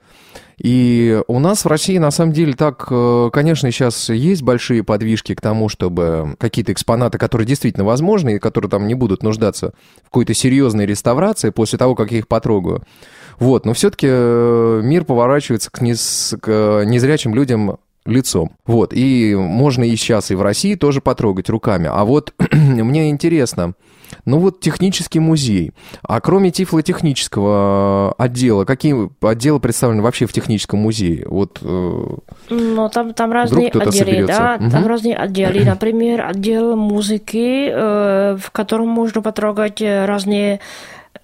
И 0.58 1.20
у 1.28 1.38
нас 1.38 1.64
в 1.64 1.68
России, 1.68 1.98
на 1.98 2.10
самом 2.10 2.32
деле, 2.32 2.54
так, 2.54 2.86
э, 2.90 3.30
конечно, 3.32 3.70
сейчас 3.70 4.08
есть 4.08 4.42
большие 4.42 4.82
подвижки 4.82 5.34
к 5.34 5.40
тому, 5.40 5.68
чтобы 5.68 6.34
какие-то 6.38 6.72
экспонаты, 6.72 7.18
которые 7.18 7.46
действительно 7.46 7.84
возможны, 7.84 8.36
и 8.36 8.38
которые 8.38 8.70
там 8.70 8.86
не 8.86 8.94
будут 8.94 9.22
нуждаться 9.22 9.72
в 10.00 10.04
какой-то 10.04 10.32
серьезной 10.32 10.86
реставрации 10.86 11.50
после 11.50 11.78
того, 11.78 11.94
как 11.94 12.10
я 12.10 12.18
их 12.18 12.28
потрогаю. 12.28 12.82
Вот, 13.38 13.66
но 13.66 13.74
все-таки 13.74 14.06
э, 14.08 14.80
мир 14.82 15.04
поворачивается 15.04 15.70
к, 15.70 15.82
нез, 15.82 16.34
к 16.40 16.84
незрячим 16.86 17.34
людям 17.34 17.76
лицом. 18.06 18.52
Вот, 18.64 18.92
и 18.94 19.34
можно 19.34 19.84
и 19.84 19.94
сейчас, 19.96 20.30
и 20.30 20.34
в 20.34 20.42
России 20.42 20.74
тоже 20.74 21.02
потрогать 21.02 21.50
руками. 21.50 21.90
А 21.92 22.04
вот 22.04 22.32
мне 22.52 23.10
интересно, 23.10 23.74
ну 24.24 24.38
вот 24.38 24.60
технический 24.60 25.20
музей. 25.20 25.72
А 26.02 26.20
кроме 26.20 26.50
тифлотехнического 26.50 28.14
отдела, 28.18 28.64
какие 28.64 28.94
отделы 29.26 29.60
представлены 29.60 30.02
вообще 30.02 30.26
в 30.26 30.32
техническом 30.32 30.80
музее? 30.80 31.26
Вот, 31.28 31.58
э, 31.62 32.04
ну, 32.50 32.88
там, 32.88 33.14
там 33.14 33.32
разные 33.32 33.68
отделы, 33.68 34.26
да, 34.26 34.58
угу. 34.60 34.70
там 34.70 34.86
разные 34.86 35.16
отделы. 35.16 35.64
Например, 35.64 36.26
отдел 36.26 36.76
музыки, 36.76 37.68
э, 37.70 38.36
в 38.36 38.50
котором 38.50 38.88
можно 38.88 39.22
потрогать 39.22 39.80
разные 39.80 40.60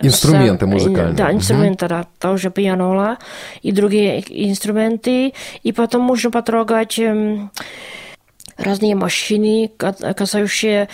Инструменты 0.00 0.66
музыкальные. 0.66 1.14
Да, 1.14 1.32
инструменты, 1.32 1.86
угу. 1.86 1.94
да, 1.94 2.06
тоже 2.18 2.50
пианола 2.50 3.18
и 3.62 3.72
другие 3.72 4.22
инструменты. 4.50 5.34
И 5.62 5.72
потом 5.72 6.02
можно 6.02 6.30
потрогать 6.30 6.98
разные 8.62 8.94
машины, 8.94 9.70
касающие, 9.76 10.88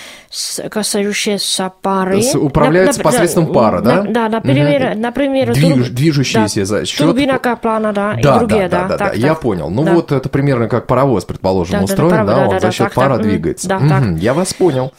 касающиеся 0.70 1.72
пары. 1.82 2.22
Управляются 2.34 3.00
на, 3.00 3.04
посредством 3.04 3.52
пара, 3.52 3.80
да? 3.80 4.02
На, 4.02 4.10
да, 4.10 4.28
например, 4.28 4.92
угу. 4.92 5.00
например 5.00 5.52
Движ, 5.52 5.88
движущиеся 5.90 6.60
да, 6.60 6.66
за 6.66 6.86
счет... 6.86 6.98
Турбина 6.98 7.38
Каплана, 7.38 7.92
да, 7.92 8.14
да 8.14 8.36
и 8.36 8.38
другие, 8.38 8.68
да. 8.68 8.82
Да, 8.82 8.82
да, 8.82 8.88
да, 8.88 8.98
так, 8.98 9.12
да. 9.12 9.18
я 9.26 9.34
понял. 9.34 9.70
Ну 9.70 9.84
да. 9.84 9.94
вот 9.94 10.12
это 10.12 10.28
примерно 10.28 10.68
как 10.68 10.86
паровоз, 10.86 11.24
предположим, 11.24 11.78
да, 11.78 11.84
устроен, 11.84 12.10
да, 12.10 12.24
да, 12.24 12.34
да, 12.34 12.42
он 12.42 12.50
да, 12.50 12.60
за 12.60 12.70
счет 12.72 12.86
так, 12.86 12.94
пара 12.94 13.16
так, 13.16 13.26
двигается. 13.26 13.68
Да, 13.68 13.76
угу, 13.78 13.88
так. 13.88 14.02
Я 14.18 14.34
вас 14.34 14.54
понял. 14.54 14.92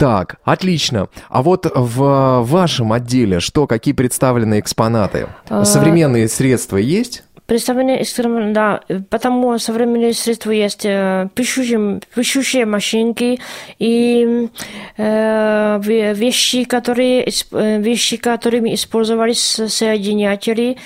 Так, 0.00 0.36
отлично. 0.44 1.08
А 1.28 1.42
вот 1.42 1.70
в 1.74 2.42
вашем 2.42 2.94
отделе 2.94 3.38
что, 3.38 3.66
какие 3.66 3.92
представлены 3.92 4.58
экспонаты? 4.58 5.26
А, 5.50 5.66
Современные 5.66 6.26
средства 6.26 6.78
есть? 6.78 7.22
Представленные 7.50 8.04
экспонаты, 8.04 8.52
да, 8.52 8.80
потому 9.10 9.58
современные 9.58 10.14
средства 10.14 10.52
есть 10.52 10.84
э, 10.84 11.28
пишущие, 11.34 12.00
пишущие 12.14 12.64
машинки 12.64 13.40
и 13.80 14.48
э, 14.96 15.80
вещи, 16.14 16.62
которые, 16.62 17.24
э, 17.24 17.80
вещи, 17.80 18.18
которыми 18.18 18.72
использовались 18.72 19.40
соединятели 19.66 20.76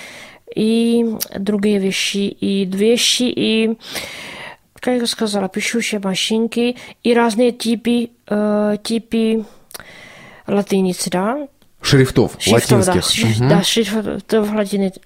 и 0.57 1.05
другие 1.37 1.79
вещи, 1.81 2.35
и 2.41 2.65
вещи, 2.65 3.25
и 3.25 3.77
как 4.77 5.01
я 5.01 5.07
сказала, 5.07 5.51
пишущие 5.51 6.01
машинки 6.03 6.79
и 7.03 7.13
разные 7.13 7.53
типы, 7.53 8.09
э, 8.27 8.77
типы 8.83 9.45
латиницы, 10.47 11.11
да? 11.11 11.47
Шрифтов, 11.83 12.37
шрифтов 12.39 12.89
латинских. 12.89 13.39
Да, 13.39 13.45
угу. 13.45 13.55
да 13.55 13.63
шрифтов 13.63 14.49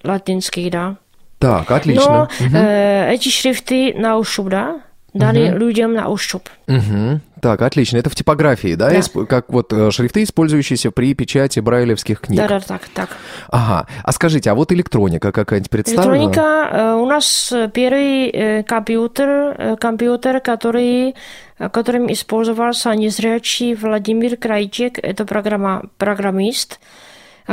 латинских, 0.05 0.71
да. 0.71 0.95
Так, 1.39 1.71
отлично. 1.71 2.11
Но 2.11 2.23
угу. 2.23 2.55
э, 2.55 3.13
эти 3.13 3.29
шрифты 3.29 3.93
на 3.97 4.17
ощупь, 4.17 4.49
да? 4.49 4.81
дали 5.13 5.49
угу. 5.49 5.57
людям 5.57 5.93
на 5.93 6.07
ощупь. 6.07 6.47
Угу. 6.67 7.21
Так, 7.41 7.61
отлично. 7.61 7.97
Это 7.97 8.09
в 8.09 8.15
типографии, 8.15 8.75
да? 8.75 8.89
да. 8.89 8.99
Исп... 8.99 9.25
Как 9.27 9.49
вот 9.49 9.71
э, 9.73 9.91
шрифты, 9.91 10.23
использующиеся 10.23 10.91
при 10.91 11.13
печати 11.13 11.59
брайлевских 11.59 12.21
книг. 12.21 12.39
Да, 12.39 12.47
да, 12.47 12.59
так, 12.59 12.81
так. 12.93 13.09
Ага. 13.49 13.87
А 14.03 14.11
скажите, 14.11 14.51
а 14.51 14.55
вот 14.55 14.71
электроника 14.71 15.31
какая-нибудь 15.31 15.69
представлена? 15.69 16.25
Электроника, 16.25 16.69
э, 16.71 16.93
у 16.93 17.05
нас 17.05 17.53
первый 17.73 18.29
э, 18.29 18.63
компьютер, 18.63 19.29
э, 19.29 19.75
компьютер, 19.77 20.41
который, 20.41 21.15
э, 21.57 21.69
которым 21.69 22.11
использовался 22.11 22.93
незрячий 22.93 23.73
Владимир 23.75 24.35
Крайчик, 24.37 24.99
это 24.99 25.25
программа, 25.25 25.83
программист 25.97 26.79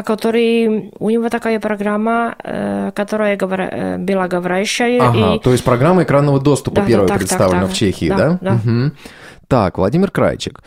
который 0.04 0.92
у 0.98 1.10
него 1.10 1.28
такая 1.28 1.60
программа, 1.60 2.92
которая 2.94 3.36
говоря, 3.36 3.96
была 3.98 4.28
говорящая. 4.28 5.02
Ага, 5.02 5.34
и... 5.34 5.38
то 5.38 5.52
есть 5.52 5.64
программа 5.64 6.02
экранного 6.02 6.40
доступа 6.40 6.76
да, 6.76 6.86
первая 6.86 7.08
так, 7.08 7.18
представлена 7.18 7.60
так, 7.60 7.68
так, 7.68 7.76
в 7.76 7.78
Чехии, 7.78 8.08
да? 8.08 8.16
Да. 8.16 8.38
да. 8.40 8.52
Угу. 8.54 8.92
Так, 9.48 9.78
Владимир 9.78 10.10
Крайчик. 10.10 10.60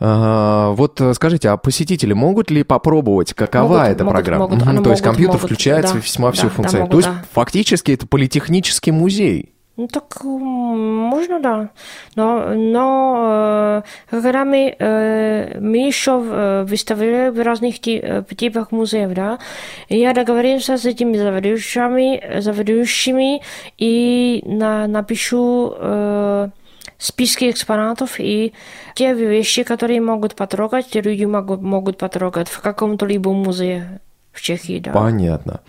А, 0.00 0.70
вот 0.70 1.00
скажите, 1.14 1.50
а 1.50 1.56
посетители 1.56 2.12
могут 2.12 2.50
ли 2.50 2.62
попробовать, 2.62 3.34
какова 3.34 3.78
могут, 3.78 3.88
эта 3.88 4.04
могут, 4.04 4.16
программа? 4.16 4.44
Могут, 4.44 4.58
угу, 4.58 4.66
то 4.66 4.72
могут, 4.72 4.90
есть 4.92 5.02
компьютер 5.02 5.34
могут, 5.34 5.42
включает 5.42 5.84
да, 5.84 5.92
весьма 5.94 6.28
да, 6.28 6.32
всю 6.32 6.44
да, 6.44 6.48
функцию. 6.50 6.80
могут, 6.80 6.90
то 6.92 6.98
есть 6.98 7.08
да. 7.08 7.24
фактически 7.32 7.92
это 7.92 8.06
политехнический 8.06 8.92
музей. 8.92 9.52
Ну, 9.78 9.86
так 9.86 10.24
можно, 10.24 11.38
да. 11.38 11.70
Но, 12.16 12.52
но 12.54 13.84
когда 14.10 14.44
мы, 14.44 14.74
мы 14.80 15.76
еще 15.86 16.64
выставили 16.64 17.28
в 17.28 17.40
разных 17.40 17.78
типах 17.78 18.72
музеев, 18.72 19.14
да, 19.14 19.38
я 19.88 20.14
договорился 20.14 20.78
с 20.78 20.84
этими 20.84 21.16
заведующими, 21.16 22.40
заведующими 22.40 23.40
и 23.78 24.42
на, 24.44 24.88
напишу 24.88 25.76
списки 26.98 27.48
экспонатов 27.48 28.18
и 28.18 28.54
те 28.96 29.14
вещи, 29.14 29.62
которые 29.62 30.00
могут 30.00 30.34
потрогать, 30.34 30.92
люди 30.96 31.24
могут, 31.24 31.62
могут 31.62 31.98
потрогать 31.98 32.48
в 32.48 32.60
каком-то 32.60 33.06
либо 33.06 33.32
музее 33.32 34.00
в 34.38 34.42
Чехии, 34.42 34.78
да. 34.78 34.92
Понятно. 34.92 35.60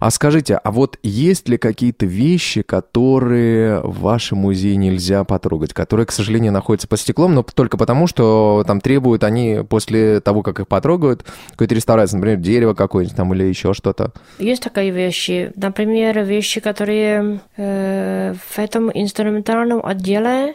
А 0.00 0.10
скажите, 0.10 0.56
а 0.56 0.70
вот 0.70 0.98
есть 1.02 1.48
ли 1.48 1.58
какие-то 1.58 2.06
вещи, 2.06 2.62
которые 2.62 3.80
в 3.80 4.00
вашем 4.00 4.38
музее 4.38 4.76
нельзя 4.76 5.24
потрогать, 5.24 5.72
которые, 5.72 6.06
к 6.06 6.12
сожалению, 6.12 6.52
находятся 6.52 6.88
под 6.88 7.00
стеклом, 7.00 7.34
но 7.34 7.42
только 7.42 7.76
потому, 7.76 8.06
что 8.06 8.64
там 8.66 8.80
требуют 8.80 9.24
они 9.24 9.60
после 9.68 10.20
того, 10.20 10.42
как 10.42 10.60
их 10.60 10.68
потрогают, 10.68 11.24
какой-то 11.52 11.74
реставрации, 11.74 12.16
например, 12.16 12.38
дерево 12.38 12.74
какое-нибудь 12.74 13.16
там 13.16 13.32
или 13.32 13.44
еще 13.44 13.72
что-то? 13.72 14.12
Есть 14.38 14.62
такие 14.62 14.90
вещи. 14.90 15.52
Например, 15.56 16.18
вещи, 16.24 16.60
которые 16.60 17.40
э, 17.56 18.34
в 18.34 18.58
этом 18.58 18.90
инструментальном 18.92 19.84
отделе 19.84 20.54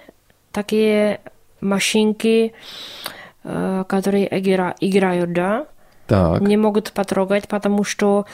такие 0.52 1.22
машинки, 1.62 2.54
э, 3.44 3.84
которые 3.88 4.28
игра, 4.40 4.76
играют, 4.80 5.34
да, 5.34 5.68
так. 6.12 6.42
не 6.42 6.58
могут 6.58 6.92
потрогать, 6.92 7.48
потому 7.48 7.84
что, 7.84 8.26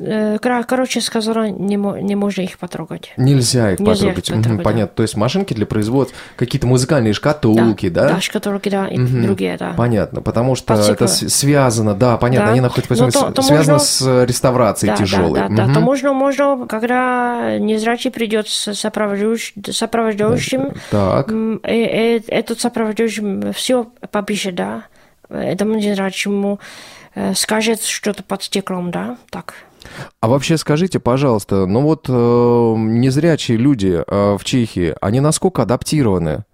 э, 0.00 0.38
короче 0.38 1.00
сказано, 1.00 1.50
не, 1.50 1.76
не 1.76 2.16
можно 2.16 2.42
их 2.42 2.58
потрогать. 2.58 3.12
Нельзя 3.16 3.72
их 3.72 3.80
Нельзя 3.80 3.92
потрогать. 3.92 4.28
Их 4.30 4.36
потрогать 4.36 4.64
Понятно. 4.64 4.86
Да. 4.86 4.96
То 4.96 5.02
есть 5.02 5.16
машинки 5.16 5.54
для 5.54 5.66
производства, 5.66 6.16
какие-то 6.36 6.66
музыкальные 6.66 7.12
шкатулки, 7.12 7.88
да? 7.88 8.08
Да, 8.08 8.14
да 8.14 8.20
шкатулки, 8.20 8.68
да, 8.68 8.88
и 8.88 8.98
угу. 8.98 9.22
другие, 9.22 9.56
да. 9.58 9.74
Понятно, 9.76 10.22
потому 10.22 10.54
что 10.54 10.74
это 10.74 11.06
связано, 11.06 11.94
да, 11.94 12.16
понятно, 12.16 12.46
да. 12.46 12.52
они 12.52 12.60
находятся, 12.60 12.94
ну, 12.94 13.10
то, 13.10 13.32
то 13.32 13.42
связано 13.42 13.74
можно... 13.74 13.86
с 13.86 14.24
реставрацией 14.24 14.92
да, 14.92 14.96
тяжелой. 14.96 15.40
Да, 15.40 15.48
да, 15.48 15.64
угу. 15.64 15.68
да, 15.68 15.74
то 15.74 15.80
можно, 15.80 16.12
можно, 16.12 16.66
когда 16.66 17.58
незрячий 17.58 18.10
придет 18.10 18.48
с 18.48 18.74
сопровождающим, 18.74 19.62
сопровождающим 19.70 20.72
так. 20.90 21.30
И, 21.30 21.56
и, 21.68 22.24
этот 22.28 22.60
сопровождающий 22.60 23.52
все 23.52 23.84
попишет, 24.10 24.54
да, 24.54 24.84
этому 25.28 25.74
незрячему 25.74 26.60
Э, 27.14 27.34
скажет 27.34 27.82
что-то 27.82 28.22
под 28.22 28.42
стеклом, 28.42 28.90
да, 28.90 29.16
так. 29.30 29.54
А 30.20 30.28
вообще 30.28 30.56
скажите, 30.56 30.98
пожалуйста, 30.98 31.66
ну 31.66 31.82
вот 31.82 32.06
э, 32.08 32.12
незрячие 32.12 33.56
люди 33.56 34.02
э, 34.04 34.36
в 34.36 34.44
Чехии, 34.44 34.94
они 35.00 35.20
насколько 35.20 35.62
адаптированы? 35.62 36.44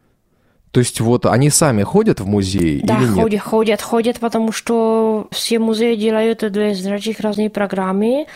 То 0.72 0.78
есть 0.78 1.00
вот 1.00 1.26
они 1.26 1.50
сами 1.50 1.82
ходят 1.82 2.20
в 2.20 2.26
музей 2.26 2.80
да, 2.84 2.98
или 2.98 3.06
нет? 3.06 3.14
ходят, 3.14 3.40
ходят, 3.42 3.82
ходят, 3.82 4.20
потому 4.20 4.52
что 4.52 5.26
все 5.32 5.58
музеи 5.58 5.96
делают 5.96 6.48
для 6.52 6.70
незрячих 6.70 7.20
разные 7.20 7.50
программы, 7.50 8.26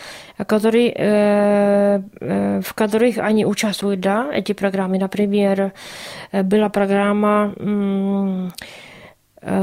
которые, 0.45 0.93
э, 0.97 2.01
э, 2.19 2.61
в 2.65 2.73
которых 2.73 3.19
они 3.19 3.45
участвуют, 3.45 4.01
да, 4.01 4.33
эти 4.33 4.53
программы. 4.53 4.97
Например, 4.97 5.73
э, 6.31 6.43
была 6.43 6.69
программа... 6.69 7.53
Э, 7.57 8.49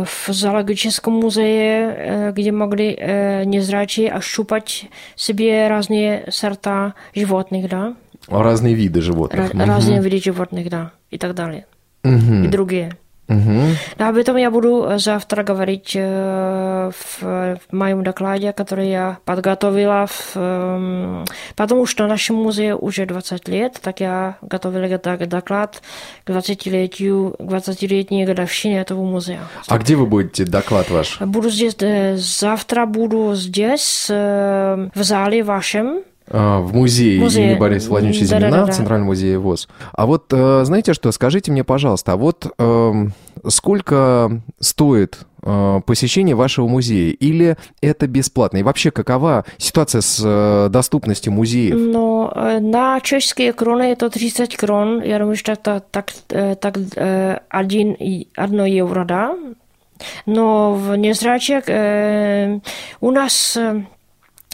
v 0.05 0.29
zoologickém 0.31 1.13
muzeji, 1.15 1.87
kde 2.33 2.53
mogli 2.53 2.97
незрячие 3.45 4.13
ощупать 4.13 4.87
себе 5.17 5.69
разные 5.69 6.25
сорта 6.31 6.95
животных, 7.17 7.69
да. 7.69 7.95
Разные 8.29 8.75
виды 8.75 9.01
животных. 9.01 9.53
Ra- 9.53 9.67
разные 9.67 10.01
виды 10.01 10.21
животных, 10.23 10.69
да, 10.71 10.93
и 11.11 11.19
так 11.19 11.35
далее. 11.35 11.65
Угу. 12.05 12.45
И 12.45 12.49
другие. 12.49 12.91
Угу. 13.29 14.05
Об 14.05 14.17
этом 14.17 14.37
я 14.37 14.51
буду 14.51 14.93
завтра 14.97 15.43
говорить 15.43 15.95
в, 15.95 16.93
в 17.21 17.59
моем 17.71 18.03
докладе, 18.03 18.53
который 18.53 18.91
я 18.91 19.19
подготовила, 19.25 20.07
в, 20.07 21.25
потому 21.57 21.87
что 21.87 22.07
нашему 22.07 22.43
музею 22.43 22.79
уже 22.79 23.07
20 23.07 23.49
лет, 23.49 23.79
так 23.83 24.01
я 24.01 24.37
готовила 24.43 24.99
доклад 25.27 25.83
к 26.25 26.31
20-летию, 26.31 27.37
20-летней 27.39 28.25
годовщине 28.25 28.81
этого 28.81 29.05
музея. 29.05 29.43
А 29.69 29.79
где 29.79 29.97
вы 29.97 30.07
будете 30.07 30.45
доклад 30.45 30.91
ваш? 30.91 31.21
Буду 31.21 31.51
здесь, 31.51 31.77
завтра 32.21 32.87
буду 32.87 33.35
здесь, 33.35 34.07
в 34.09 34.91
зале 34.95 35.43
вашем, 35.43 35.99
а, 35.99 36.12
в 36.29 36.75
музее 36.75 37.21
Музей. 37.21 37.45
имени 37.45 37.59
Бориса 37.59 37.89
Владимировича 37.91 38.25
Зимина, 38.27 38.51
да, 38.51 38.61
да, 38.61 38.67
да. 38.67 38.73
в 38.73 38.77
Центральном 38.77 39.07
музее 39.07 39.39
ВОЗ. 39.39 39.69
А 39.93 40.07
вот 40.07 40.27
э, 40.33 40.63
знаете 40.65 40.95
что, 40.95 41.13
скажите 41.13 41.51
мне, 41.53 41.65
пожалуйста, 41.65 42.13
а 42.13 42.17
вот 42.17 42.47
э, 42.59 42.93
сколько 43.49 44.41
стоит 44.61 45.19
э, 45.43 45.81
посещение 45.85 46.35
вашего 46.35 46.69
музея? 46.69 47.13
Или 47.13 47.57
это 47.81 48.07
бесплатно? 48.07 48.59
И 48.59 48.63
вообще, 48.63 48.91
какова 48.91 49.45
ситуация 49.59 50.01
с 50.01 50.21
э, 50.25 50.69
доступностью 50.71 51.33
музеев? 51.33 51.75
Ну, 51.77 52.31
на 52.61 53.01
чешские 53.01 53.53
кроны 53.53 53.93
это 53.93 54.09
30 54.09 54.57
крон. 54.57 55.03
Я 55.03 55.19
думаю, 55.19 55.37
что 55.37 55.53
это 55.53 55.83
так, 55.91 56.13
так 56.29 56.77
один, 57.49 57.97
одно 58.37 58.67
евро, 58.67 59.05
да? 59.05 59.37
Но 60.27 60.75
в 60.75 60.97
незрячих 60.97 61.65
у 63.01 63.11
нас 63.11 63.59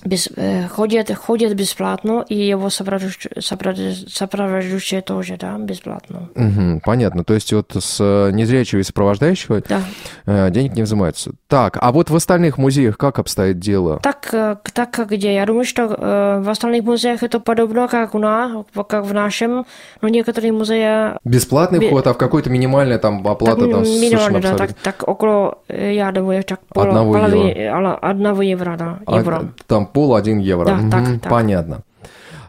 без, 0.05 0.29
ходят, 0.71 1.15
ходят 1.15 1.55
бесплатно, 1.55 2.25
и 2.29 2.37
его 2.37 2.71
сопровождающие 2.71 5.03
тоже, 5.03 5.37
да, 5.37 5.59
бесплатно. 5.59 6.29
Угу, 6.35 6.81
понятно. 6.85 7.25
То 7.25 7.35
есть 7.35 7.53
вот 7.53 7.77
с 7.79 8.31
незрячего 8.33 8.81
и 8.81 8.83
сопровождающего 8.83 9.63
да. 9.69 10.51
денег 10.51 10.75
не 10.75 10.83
взимаются. 10.83 11.33
Так, 11.49 11.79
а 11.81 11.93
вот 11.93 12.11
в 12.11 12.17
остальных 12.17 12.59
музеях 12.59 12.97
как 12.97 13.19
обстоит 13.19 13.59
дело? 13.59 14.01
Так, 14.03 14.35
так 14.73 14.91
как 14.91 15.11
где? 15.11 15.35
Я 15.35 15.47
думаю, 15.47 15.65
что 15.65 15.89
в 15.89 16.49
остальных 16.49 16.85
музеях 16.85 17.23
это 17.23 17.41
подобно, 17.41 17.89
как 17.89 18.15
у 18.15 18.19
нас, 18.19 18.65
как 18.89 19.05
в 19.05 19.15
нашем, 19.15 19.67
но 20.01 20.09
некоторые 20.09 20.53
музеи... 20.53 21.19
Бесплатный 21.25 21.87
вход, 21.87 22.07
а 22.07 22.13
в 22.13 22.19
какой-то 22.19 22.51
минимальная 22.51 22.99
там 22.99 23.27
оплата 23.27 23.63
так, 23.63 23.71
там 23.71 23.83
минимальная, 23.83 24.43
да, 24.43 24.55
так, 24.55 24.75
так 24.75 25.09
около, 25.09 25.59
я 25.69 26.13
думаю, 26.13 26.45
так 26.45 26.61
пол, 26.69 26.85
одного, 26.85 27.13
полови, 27.13 27.49
евро. 27.49 27.97
одного 27.97 28.43
евро, 28.43 28.77
да, 28.77 28.99
евро. 29.09 29.37
А, 29.37 29.49
там 29.67 29.88
пол 29.92 30.14
один 30.14 30.38
евро. 30.38 30.66
Да, 30.66 30.79
угу, 30.79 30.90
так, 30.90 31.20
так. 31.20 31.31
Понятно. 31.31 31.83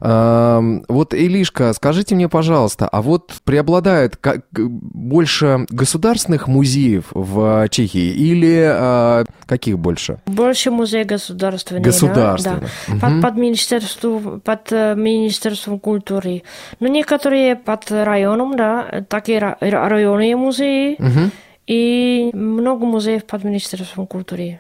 Вот, 0.02 1.13
Илишка, 1.13 1.73
скажите 1.73 2.15
мне, 2.15 2.30
пожалуйста, 2.30 2.88
а 2.88 3.02
вот 3.02 3.34
преобладает 3.43 4.15
как, 4.15 4.45
больше 4.52 5.65
государственных 5.69 6.47
музеев 6.47 7.08
в 7.12 7.67
Чехии 7.69 8.12
или 8.12 8.63
а, 8.65 9.25
каких 9.45 9.78
больше? 9.78 10.19
Больше 10.25 10.71
музеев 10.71 11.06
государственных. 11.06 11.84
Государственных. 11.84 12.62
Да, 12.62 12.67
да. 12.88 12.93
Угу. 12.93 12.99
Под, 13.02 13.21
под, 13.21 13.36
министерством, 13.36 14.39
под 14.39 14.71
э, 14.71 14.95
Министерством 14.95 15.80
культуры. 15.80 16.43
Но 16.80 16.88
некоторые 16.88 17.58
под 17.58 17.91
районом, 17.91 18.56
да, 18.56 19.04
такие 19.10 19.58
районные 19.60 20.38
музеи. 20.38 20.95
Угу. 20.97 21.32
И 21.67 22.32
много 22.34 22.86
музеев 22.86 23.25
под 23.25 23.43
Министерством 23.43 24.08
культуры. 24.08 24.60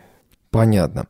Понятно. 0.51 1.05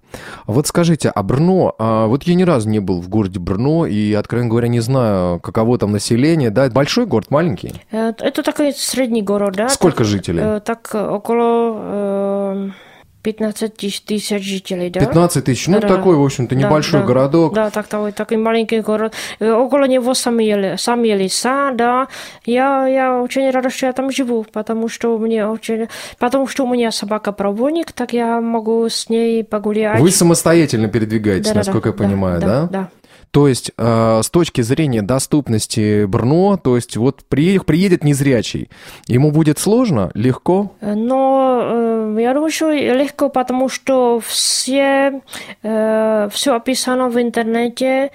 Вот 0.48 0.68
скажите, 0.68 1.10
а 1.10 1.24
Брно, 1.24 1.74
а 1.80 2.08
вот 2.08 2.24
я 2.24 2.36
ни 2.36 2.44
разу 2.44 2.70
не 2.70 2.80
был 2.80 3.02
в 3.02 3.08
городе 3.08 3.40
Брно, 3.40 3.86
и, 3.86 4.14
откровенно 4.14 4.50
говоря, 4.50 4.68
не 4.68 4.82
знаю, 4.82 5.40
каково 5.40 5.78
там 5.78 5.94
население, 5.94 6.50
да? 6.50 6.70
Большой 6.70 7.06
город, 7.06 7.32
маленький? 7.32 7.74
Э, 7.92 8.12
это 8.20 8.44
такой 8.44 8.74
средний 8.74 9.22
город, 9.22 9.56
да? 9.56 9.70
Сколько 9.70 10.00
так, 10.00 10.08
жителей? 10.08 10.42
Э, 10.44 10.60
так, 10.60 10.94
около 10.94 11.74
э, 11.76 12.70
15 13.22 13.76
тысяч 14.06 14.42
жителей, 14.42 14.90
да? 14.90 15.02
15 15.02 15.44
тысяч, 15.44 15.68
ну 15.68 15.80
да, 15.80 15.88
такой, 15.88 16.16
в 16.16 16.24
общем-то, 16.24 16.56
небольшой 16.56 17.02
да, 17.02 17.06
городок. 17.06 17.54
Да, 17.54 17.70
так, 17.70 17.88
такой, 17.88 18.12
такой 18.14 18.38
маленький 18.38 18.80
город. 18.80 19.14
Э, 19.40 19.52
около 19.52 19.86
него 19.86 20.14
сами, 20.14 20.78
сами 20.78 21.10
леса, 21.10 21.72
да. 21.74 22.08
Я, 22.46 22.88
я 22.88 23.22
очень 23.22 23.50
рада, 23.50 23.70
что 23.70 23.88
я 23.88 23.94
там 23.94 24.12
живу, 24.12 24.46
потому 24.52 24.88
что 24.88 25.18
мне 25.18 25.46
очень... 25.46 25.90
Потому 26.18 26.48
что 26.48 26.66
у 26.66 26.74
меня 26.74 26.92
собака-проводник, 26.92 27.92
так 27.92 28.14
я 28.14 28.40
могу 28.40 28.88
с 28.88 29.10
ней 29.10 29.44
погулять. 29.44 30.00
Вы 30.00 30.12
самостоятельно 30.12 30.88
передвигаетесь, 30.88 31.50
да, 31.50 31.56
насколько 31.56 31.92
да, 31.92 32.04
я 32.04 32.10
понимаю, 32.10 32.40
да? 32.40 32.48
Да, 32.48 32.68
да. 32.68 32.90
То 33.32 33.48
есть 33.48 33.72
э, 33.78 34.22
с 34.24 34.30
точки 34.30 34.62
зрения 34.62 35.02
доступности 35.02 36.06
Брно, 36.06 36.58
то 36.58 36.76
есть 36.76 36.98
вот 36.98 37.24
приедет, 37.26 37.66
приедет 37.66 38.04
незрячий, 38.04 38.70
ему 39.08 39.32
будет 39.32 39.60
сложно, 39.60 40.10
легко? 40.16 40.74
Но 40.82 41.62
э, 41.64 42.18
я 42.22 42.34
думаю, 42.34 42.52
что 42.52 42.72
легко, 42.72 43.30
потому 43.30 43.70
что 43.70 44.20
все, 44.20 45.22
э, 45.62 46.30
все 46.32 46.56
описано 46.56 47.10
в 47.10 47.22
интернете, 47.22 48.12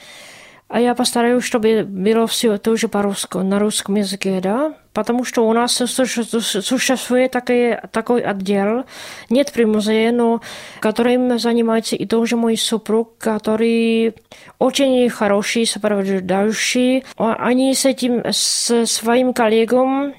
а 0.68 0.81
я 0.81 0.94
постараюсь, 0.94 1.44
чтобы 1.44 1.85
было 1.85 2.27
все 2.27 2.59
тоже 2.59 2.88
по-русски, 2.88 3.37
на 3.37 3.61
русском 3.61 3.94
языке, 3.94 4.40
да? 4.42 4.74
Потому 4.94 5.24
что 5.24 5.46
у 5.46 5.52
нас 5.52 5.72
существует 5.74 7.33
такой, 7.33 7.78
такой 7.90 8.22
отдел, 8.22 8.85
нет 9.28 9.52
при 9.52 9.64
музее, 9.64 10.12
но 10.12 10.40
которым 10.80 11.38
занимается 11.38 11.96
и 11.96 12.07
тоже 12.07 12.37
мой 12.37 12.57
супруг, 12.57 13.18
который 13.18 14.14
очень 14.59 15.11
хороший 15.11 15.66
сопровождающий. 15.66 17.04
Они 17.16 17.74
с 17.74 17.85
этим, 17.85 18.22
с 18.30 18.87
своим 18.87 19.35
коллегом 19.35 20.14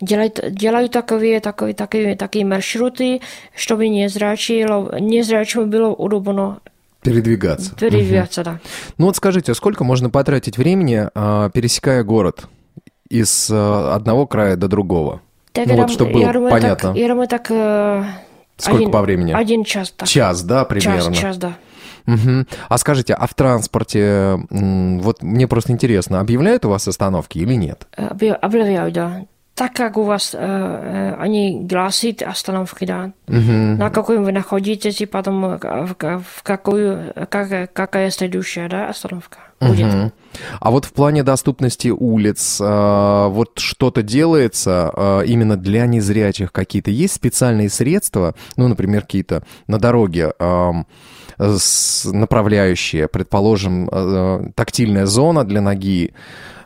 делают, 0.00 0.40
делают 0.50 0.92
такие, 0.92 1.40
такие, 1.40 1.74
такие, 1.74 2.16
такие 2.16 2.44
маршруты, 2.44 3.20
чтобы 3.54 3.88
незрячему 3.88 5.66
было 5.66 5.88
удобно 5.88 6.60
Передвигаться. 7.00 7.76
Передвигаться, 7.76 8.40
угу. 8.40 8.50
да. 8.50 8.60
Ну 8.98 9.06
вот 9.06 9.16
скажите, 9.16 9.52
а 9.52 9.54
сколько 9.54 9.84
можно 9.84 10.10
потратить 10.10 10.58
времени, 10.58 11.08
а, 11.14 11.48
пересекая 11.50 12.02
город 12.02 12.48
из 13.10 13.48
а, 13.50 13.94
одного 13.94 14.26
края 14.26 14.56
до 14.56 14.68
другого? 14.68 15.20
Так, 15.52 15.66
ну, 15.66 15.76
вот, 15.76 15.90
чтобы 15.90 16.12
было 16.12 16.50
понятно. 16.50 16.94
Так, 16.94 17.08
думаю, 17.08 17.28
так... 17.28 17.50
Э, 17.50 18.04
сколько 18.56 18.78
один, 18.78 18.90
по 18.90 19.02
времени? 19.02 19.32
Один 19.32 19.64
час. 19.64 19.90
Так. 19.96 20.08
Час, 20.08 20.42
да, 20.42 20.64
примерно? 20.64 21.12
Час, 21.12 21.16
час, 21.16 21.36
да. 21.38 21.54
Угу. 22.06 22.46
А 22.68 22.78
скажите, 22.78 23.14
а 23.14 23.26
в 23.26 23.34
транспорте, 23.34 24.38
вот 24.50 25.22
мне 25.22 25.46
просто 25.46 25.72
интересно, 25.72 26.20
объявляют 26.20 26.64
у 26.64 26.70
вас 26.70 26.88
остановки 26.88 27.38
или 27.38 27.54
нет? 27.54 27.86
Объявляют, 27.96 28.94
да 28.94 29.24
так 29.58 29.72
как 29.72 29.96
у 29.96 30.04
вас 30.04 30.34
э, 30.34 30.38
э, 30.38 31.16
они 31.20 31.64
гласит 31.64 32.22
остановки, 32.22 32.84
да, 32.84 33.10
mm-hmm. 33.26 33.76
на 33.76 33.90
какой 33.90 34.18
вы 34.18 34.30
находитесь, 34.30 35.00
и 35.00 35.06
потом 35.06 35.58
в, 35.58 35.96
в 35.98 36.42
какую, 36.44 37.12
как, 37.28 37.72
какая 37.72 38.10
следующая 38.10 38.68
да, 38.68 38.88
остановка 38.88 39.38
будет. 39.60 39.86
Mm-hmm. 39.86 40.12
А 40.60 40.70
вот 40.70 40.84
в 40.84 40.92
плане 40.92 41.24
доступности 41.24 41.88
улиц, 41.88 42.60
э, 42.60 43.26
вот 43.28 43.58
что-то 43.58 44.02
делается 44.02 44.92
э, 44.94 45.22
именно 45.26 45.56
для 45.56 45.86
незрячих 45.86 46.52
какие-то? 46.52 46.92
Есть 46.92 47.14
специальные 47.14 47.68
средства, 47.68 48.36
ну, 48.56 48.68
например, 48.68 49.02
какие-то 49.02 49.42
на 49.66 49.80
дороге, 49.80 50.34
э, 50.38 50.72
направляющие, 52.04 53.08
предположим, 53.08 53.88
э, 53.90 54.50
тактильная 54.54 55.06
зона 55.06 55.42
для 55.42 55.60
ноги, 55.60 56.12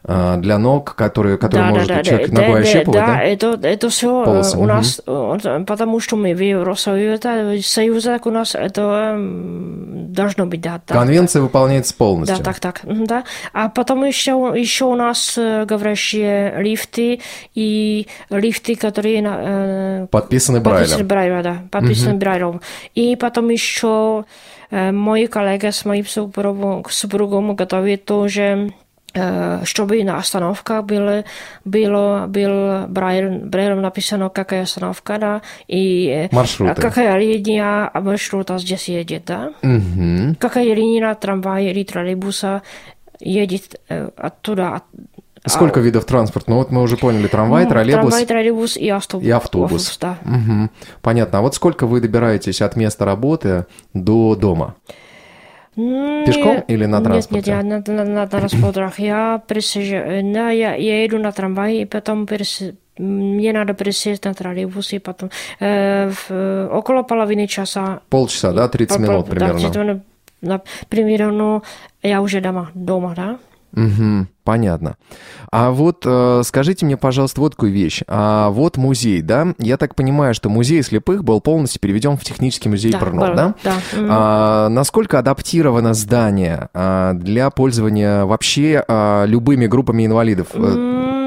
для 0.05 0.59
ног, 0.59 0.95
которые, 0.97 1.39
которые 1.39 1.69
да, 1.69 1.75
может 1.75 1.89
да, 1.89 2.03
человек 2.03 2.31
да, 2.31 2.41
ногой 2.41 2.63
да, 2.63 2.69
ощупывать, 2.69 3.01
да? 3.01 3.07
Да, 3.07 3.23
это, 3.23 3.61
это 3.63 3.89
все 3.89 4.25
Полосы. 4.25 4.59
у 4.59 4.65
нас, 4.65 5.01
угу. 5.07 5.65
потому 5.65 6.01
что 6.01 6.17
мы 6.17 6.35
в 6.35 6.41
Евросоюзе, 6.41 7.63
Союзе, 7.63 8.11
так 8.11 8.27
у 8.27 8.31
нас 8.31 8.55
это 8.55 9.17
должно 9.17 10.47
быть, 10.47 10.61
да. 10.61 10.81
Так, 10.85 10.97
Конвенция 10.97 11.41
так. 11.41 11.43
выполняется 11.43 11.95
полностью. 11.95 12.39
Да, 12.39 12.45
так, 12.45 12.61
так, 12.61 12.81
да. 12.85 13.25
А 13.53 13.69
потом 13.69 14.05
еще, 14.05 14.53
еще 14.57 14.87
у 14.87 14.95
нас 14.95 15.37
э, 15.37 15.65
говорящие 15.65 16.61
лифты 16.63 17.21
и 17.55 18.07
лифты, 18.31 18.77
которые... 18.77 19.23
Э, 19.25 20.07
подписаны 20.11 20.61
Брайлем. 20.61 20.81
Подписаны 20.81 21.05
Брайлем, 21.05 21.43
да, 21.43 21.57
подписаны 21.71 22.13
угу. 22.13 22.19
Брайлем. 22.21 22.61
И 22.95 23.17
потом 23.17 23.49
еще 23.49 24.25
э, 24.71 24.93
мой 24.93 25.27
коллега 25.27 25.73
с 25.73 25.85
моим 25.85 26.07
супругом, 26.07 26.85
супругом 26.89 27.55
готовит 27.55 28.05
тоже 28.05 28.73
чтобы 29.65 30.05
na 30.05 30.17
остановках 30.17 30.85
bylo, 31.65 32.27
byl 32.27 32.87
Braille, 32.87 33.41
Braille 33.45 33.75
napísáno, 33.75 34.31
jaká 34.39 34.57
je 34.57 34.63
остановка, 34.63 35.19
да, 35.19 35.41
и 35.69 36.29
Маршруты. 36.33 36.81
какая 36.81 37.17
линия 37.17 37.91
маршрута 38.01 38.59
здесь 38.59 38.89
едет, 38.89 39.23
да, 39.27 39.51
угу. 39.63 40.35
какая 40.39 40.75
линия 40.75 41.15
трамвая 41.15 41.71
или 41.71 41.85
троллейбуса 41.85 42.63
едет 43.21 43.81
оттуда, 44.17 44.69
от, 44.75 44.83
Сколько 45.47 45.81
а, 45.81 45.83
видов 45.83 46.05
транспорта? 46.05 46.51
Ну 46.51 46.57
вот 46.59 46.71
мы 46.71 46.83
уже 46.83 46.97
поняли, 46.97 47.27
трамвай, 47.27 47.67
троллейбус. 47.67 48.11
Трамвай, 48.11 48.27
троллейбус 48.27 48.77
и 48.77 48.89
автобус. 48.89 49.27
И 49.27 49.31
автобус. 49.31 49.89
автобус 49.89 49.99
да. 49.99 50.19
Угу. 50.25 50.71
Понятно. 51.01 51.39
А 51.39 51.43
вот 51.43 51.55
сколько 51.57 51.87
вы 51.87 52.01
добираетесь 52.01 52.63
от 52.63 52.77
места 52.77 53.05
работы 53.05 53.67
до 53.93 54.37
дома? 54.37 54.77
Пешком 55.75 56.55
нет, 56.55 56.65
или 56.69 56.85
на 56.85 57.01
транспорте? 57.01 57.53
Нет, 57.55 57.65
нет, 57.65 57.89
я 57.89 57.95
на, 57.95 58.05
на, 58.05 58.11
на 58.11 58.27
транспортерах. 58.27 58.99
Я 58.99 59.43
присаживаю, 59.47 60.33
да, 60.33 60.51
я, 60.51 60.75
я 60.75 61.07
иду 61.07 61.19
на 61.19 61.33
трамвай, 61.33 61.77
и 61.79 61.85
потом 61.87 62.27
перес, 62.27 62.63
мне 62.99 63.53
надо 63.53 63.73
присесть 63.73 64.25
на 64.25 64.35
троллейбус, 64.35 64.93
и 64.93 64.99
потом 64.99 65.31
э, 65.61 66.11
в, 66.11 66.69
около 66.73 67.03
половины 67.03 67.47
часа. 67.47 68.01
Полчаса, 68.11 68.53
да, 68.53 68.69
30 68.69 68.97
по, 68.97 69.01
минут 69.01 69.29
примерно? 69.31 70.03
Да, 70.43 70.61
примерно 70.89 71.63
я 72.03 72.21
уже 72.21 72.41
дома, 72.41 72.71
дома, 72.75 73.15
да. 73.17 73.39
Угу, 73.75 74.27
понятно. 74.45 74.97
А 75.51 75.71
вот 75.71 76.03
э, 76.05 76.43
скажите 76.45 76.85
мне, 76.85 76.97
пожалуйста, 76.97 77.41
вот 77.41 77.53
такую 77.53 77.73
вещь. 77.73 78.03
А 78.07 78.51
вот 78.51 78.77
музей, 78.77 79.23
да? 79.23 79.55
Я 79.59 79.77
так 79.77 79.95
понимаю, 79.95 80.35
что 80.35 80.49
музей 80.49 80.83
слепых 80.83 81.25
был 81.25 81.41
полностью 81.41 81.81
переведен 81.81 82.17
в 82.17 82.25
технический 82.25 82.69
музей 82.69 82.93
да, 82.93 82.99
Брно, 82.99 83.27
был, 83.27 83.35
да? 83.35 83.55
Да. 83.65 83.73
А, 83.95 84.69
насколько 84.69 85.19
адаптировано 85.19 85.95
здание 85.95 86.69
а, 86.75 87.15
для 87.15 87.51
пользования 87.51 88.25
вообще 88.25 88.85
а, 88.87 89.25
любыми 89.25 89.67
группами 89.67 90.05
инвалидов? 90.05 90.49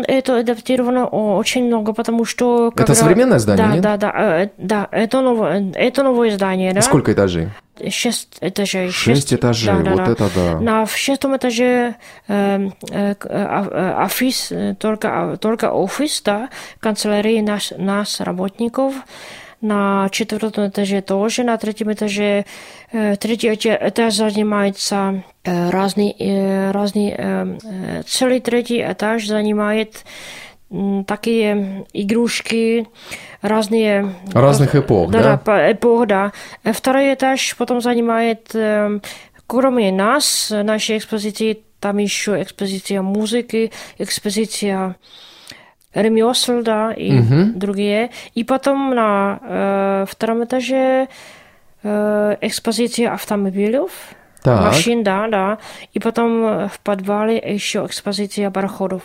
Это 0.08 0.40
адаптировано 0.40 1.08
очень 1.08 1.66
много, 1.66 1.94
потому 1.94 2.26
что... 2.26 2.72
Это 2.76 2.94
современное 2.94 3.40
здание, 3.40 3.66
да, 3.66 3.74
нет? 3.74 3.82
Да, 3.82 3.98
да, 3.98 4.44
э, 4.44 4.50
да. 4.58 4.88
Это 4.92 5.22
новое, 5.22 5.72
это 5.74 6.04
новое 6.04 6.32
здание, 6.32 6.74
да. 6.74 6.82
Сколько 6.82 7.14
этажей? 7.14 7.50
Шесть 7.90 8.38
этажей. 8.40 8.90
Шесть, 8.90 8.98
шесть 8.98 9.34
этажей, 9.34 9.84
да, 9.84 9.92
вот 9.92 9.98
да, 9.98 10.12
это 10.12 10.30
да. 10.36 10.60
На 10.60 10.86
шестом 10.86 11.36
этаже 11.36 11.96
э, 12.28 12.70
э, 12.92 13.96
офис, 14.04 14.52
только, 14.80 15.38
только 15.42 15.72
офис, 15.72 16.22
да, 16.22 16.50
канцелярии 16.80 17.42
нас, 17.42 17.74
нас, 17.78 18.22
работников. 18.22 18.94
На 19.62 20.10
четвертом 20.12 20.68
этаже 20.68 21.02
тоже, 21.02 21.44
на 21.44 21.58
третьем 21.58 21.92
этаже, 21.92 22.46
э, 22.92 23.16
третий 23.16 23.50
этаж 23.50 24.14
занимается 24.14 25.24
э, 25.46 25.70
разный, 25.70 26.16
э, 26.18 26.72
разный, 26.72 27.14
э, 27.18 28.04
целый 28.08 28.40
третий 28.40 28.82
этаж 28.82 29.26
занимает 29.26 30.04
э, 30.72 31.04
такие 31.08 31.86
игрушки, 31.94 32.88
разные... 33.42 34.14
Разных 34.34 34.76
эпох, 34.76 35.12
да? 35.12 35.42
Да, 35.46 35.72
эпох, 35.72 36.08
да. 36.08 36.32
Второй 36.64 37.14
этаж 37.14 37.56
потом 37.58 37.82
занимает, 37.82 38.54
э, 38.54 39.00
кроме 39.48 39.92
нас, 39.92 40.50
нашей 40.52 40.98
экспозиции, 40.98 41.62
там 41.80 41.98
еще 41.98 42.42
экспозиция 42.42 43.02
музыки, 43.02 43.72
экспозиция 44.00 44.96
ремесел, 45.94 46.62
да, 46.62 46.94
и 46.94 47.20
угу. 47.20 47.52
другие. 47.56 48.12
И 48.34 48.44
потом 48.44 48.94
на 48.94 49.40
э, 49.42 50.06
втором 50.10 50.44
этаже 50.44 51.08
э, 51.84 52.38
экспозиция 52.42 53.14
автомобилей, 53.14 53.88
так. 54.46 54.62
машин, 54.62 55.04
да, 55.04 55.28
да. 55.28 55.58
И 55.94 56.00
потом 56.00 56.70
в 56.70 56.80
подвале 56.84 57.38
еще 57.38 57.86
экспозиция 57.86 58.50
пароходов. 58.52 59.02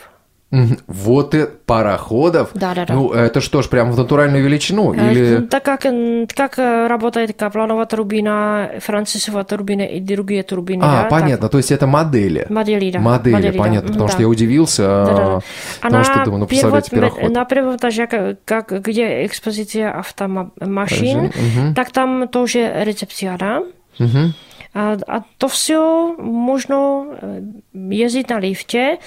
Вот 0.89 1.35
и 1.35 1.47
пароходов? 1.47 2.51
Да, 2.55 2.75
да, 2.75 2.85
да. 2.85 2.95
Ну, 2.95 3.13
это 3.13 3.41
что 3.41 3.63
ж, 3.63 3.69
прям 3.69 3.93
в 3.93 3.97
натуральную 3.97 4.43
величину? 4.43 4.93
Или... 4.93 5.47
Так 5.47 5.65
как, 5.65 5.87
как 6.35 6.59
работает 6.59 7.39
Капланова 7.39 7.87
турбина, 7.87 8.71
Францисова 8.81 9.45
турбина 9.45 9.83
и 9.83 10.01
другие 10.01 10.43
турбины. 10.43 10.83
А, 10.83 11.03
да, 11.03 11.09
понятно, 11.09 11.43
так. 11.43 11.53
то 11.53 11.59
есть 11.59 11.71
это 11.71 11.87
модели? 11.87 12.47
Модели, 12.49 12.91
да. 12.91 12.99
Модели, 12.99 13.35
модели 13.35 13.59
понятно, 13.59 13.89
да. 13.89 13.93
потому 13.93 14.07
да. 14.09 14.13
что 14.13 14.23
я 14.23 14.29
удивился, 14.29 14.83
да, 14.83 15.05
да, 15.05 15.15
да. 15.15 15.41
потому 15.81 16.01
а 16.01 16.05
что 16.05 16.25
думаю, 16.25 16.41
ну, 16.41 16.47
представляете, 16.47 16.91
пароход. 16.91 17.31
На 17.31 17.45
первом 17.45 17.77
этаже, 17.77 18.37
как, 18.45 18.73
где 18.83 19.27
экспозиция 19.27 19.93
автомашин, 19.93 21.27
угу. 21.27 21.75
так 21.77 21.93
там 21.93 22.27
тоже 22.27 22.73
рецепция, 22.85 23.39
да? 23.39 23.63
Угу. 24.01 24.33
А, 24.73 24.99
а 25.07 25.25
то 25.39 25.49
все 25.49 26.15
можно 26.17 27.05
э, 27.21 27.43
ездить 27.73 28.29
на 28.29 28.39
лифте, 28.39 29.01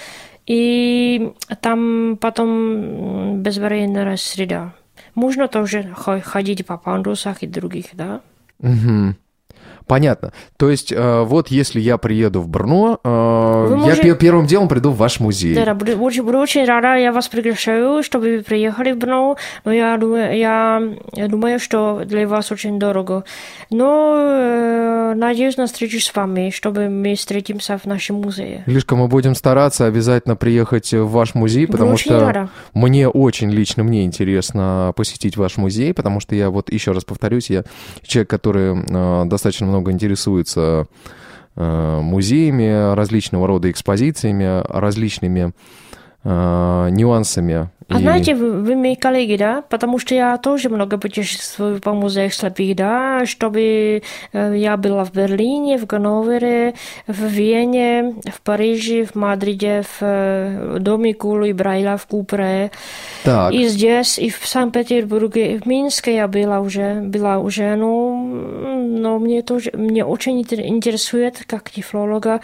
и 0.45 1.31
там 1.61 2.17
потом 2.19 3.41
безваренная 3.41 4.17
среда. 4.17 4.73
Можно 5.15 5.47
тоже 5.47 5.93
ходить 5.95 6.65
по 6.65 6.77
пандусах 6.77 7.43
и 7.43 7.47
других, 7.47 7.87
да? 7.93 8.21
Угу. 8.59 9.15
Понятно. 9.87 10.31
То 10.57 10.69
есть, 10.69 10.91
э, 10.91 11.23
вот 11.23 11.49
если 11.49 11.79
я 11.79 11.97
приеду 11.97 12.41
в 12.41 12.47
Брно, 12.47 12.99
э, 13.03 13.75
можете... 13.75 14.07
я 14.07 14.15
первым 14.15 14.45
делом 14.45 14.67
приду 14.67 14.91
в 14.91 14.97
ваш 14.97 15.19
музей. 15.19 15.55
Да, 15.55 15.65
да 15.65 15.73
буду, 15.73 15.97
буду, 15.97 16.23
буду 16.23 16.37
очень 16.37 16.65
рада, 16.65 16.95
я 16.95 17.11
вас 17.11 17.27
приглашаю, 17.27 18.03
чтобы 18.03 18.37
вы 18.37 18.43
приехали 18.43 18.91
в 18.91 18.97
Брно, 18.97 19.37
но 19.65 19.71
я 19.71 19.97
думаю, 19.97 20.37
я, 20.37 20.81
я 21.13 21.27
думаю, 21.27 21.59
что 21.59 22.03
для 22.05 22.27
вас 22.27 22.51
очень 22.51 22.79
дорого. 22.79 23.23
Но 23.69 24.15
э, 24.17 25.13
надеюсь 25.15 25.57
на 25.57 25.67
встречу 25.67 25.99
с 25.99 26.13
вами, 26.15 26.51
чтобы 26.51 26.89
мы 26.89 27.15
встретимся 27.15 27.77
в 27.77 27.85
нашем 27.85 28.17
музее. 28.17 28.63
Лишка, 28.65 28.95
мы 28.95 29.07
будем 29.07 29.35
стараться 29.35 29.85
обязательно 29.85 30.35
приехать 30.35 30.93
в 30.93 31.07
ваш 31.07 31.35
музей, 31.35 31.67
потому 31.67 31.91
буду 31.91 31.99
что 31.99 32.19
рада. 32.19 32.49
мне 32.73 33.07
очень 33.07 33.49
лично 33.49 33.83
мне 33.83 34.03
интересно 34.03 34.93
посетить 34.95 35.37
ваш 35.37 35.57
музей, 35.57 35.93
потому 35.93 36.19
что 36.19 36.35
я 36.35 36.49
вот 36.49 36.71
еще 36.71 36.91
раз 36.91 37.03
повторюсь, 37.03 37.49
я 37.49 37.63
человек, 38.05 38.29
который 38.29 38.75
э, 38.77 39.25
достаточно 39.25 39.67
много 39.73 39.91
интересуется 39.91 40.85
э, 41.55 41.99
музеями, 42.01 42.93
различного 42.93 43.47
рода 43.47 43.71
экспозициями, 43.71 44.61
различными 44.69 45.51
э, 46.23 46.89
нюансами. 46.91 47.69
А 47.89 47.99
знаете, 47.99 48.33
вы, 48.33 48.63
вы 48.63 48.75
мои 48.75 48.95
коллеги, 48.95 49.35
да? 49.35 49.61
Потому 49.69 49.99
что 49.99 50.15
я 50.15 50.37
тоже 50.37 50.69
много 50.69 50.97
путешествую 50.97 51.81
по 51.81 51.93
музеях 51.93 52.33
слепых, 52.33 52.75
да? 52.75 53.25
Чтобы 53.25 54.01
э, 54.31 54.53
я 54.55 54.77
была 54.77 55.03
в 55.03 55.11
Берлине, 55.11 55.77
в 55.77 55.85
Ганновере, 55.85 56.75
в 57.07 57.25
Вене, 57.25 58.15
в 58.33 58.41
Париже, 58.41 59.05
в 59.05 59.15
Мадриде, 59.15 59.83
в 59.99 60.79
доме 60.79 61.13
Кулу 61.13 61.43
и 61.43 61.53
Брайла 61.53 61.97
в 61.97 62.07
Купре. 62.07 62.71
Так. 63.23 63.53
И 63.53 63.67
здесь, 63.67 64.17
и 64.17 64.29
в 64.29 64.47
Санкт-Петербурге, 64.47 65.55
и 65.55 65.59
в 65.59 65.65
Минске 65.65 66.15
я 66.15 66.27
была 66.27 66.61
уже, 66.61 67.01
была 67.01 67.39
уже, 67.39 67.75
ну, 67.75 68.82
но 68.93 69.19
мне 69.19 69.41
тоже, 69.41 69.71
мне 69.73 70.05
очень 70.05 70.41
интересует, 70.41 71.43
как 71.47 71.69
тифлолога, 71.69 72.41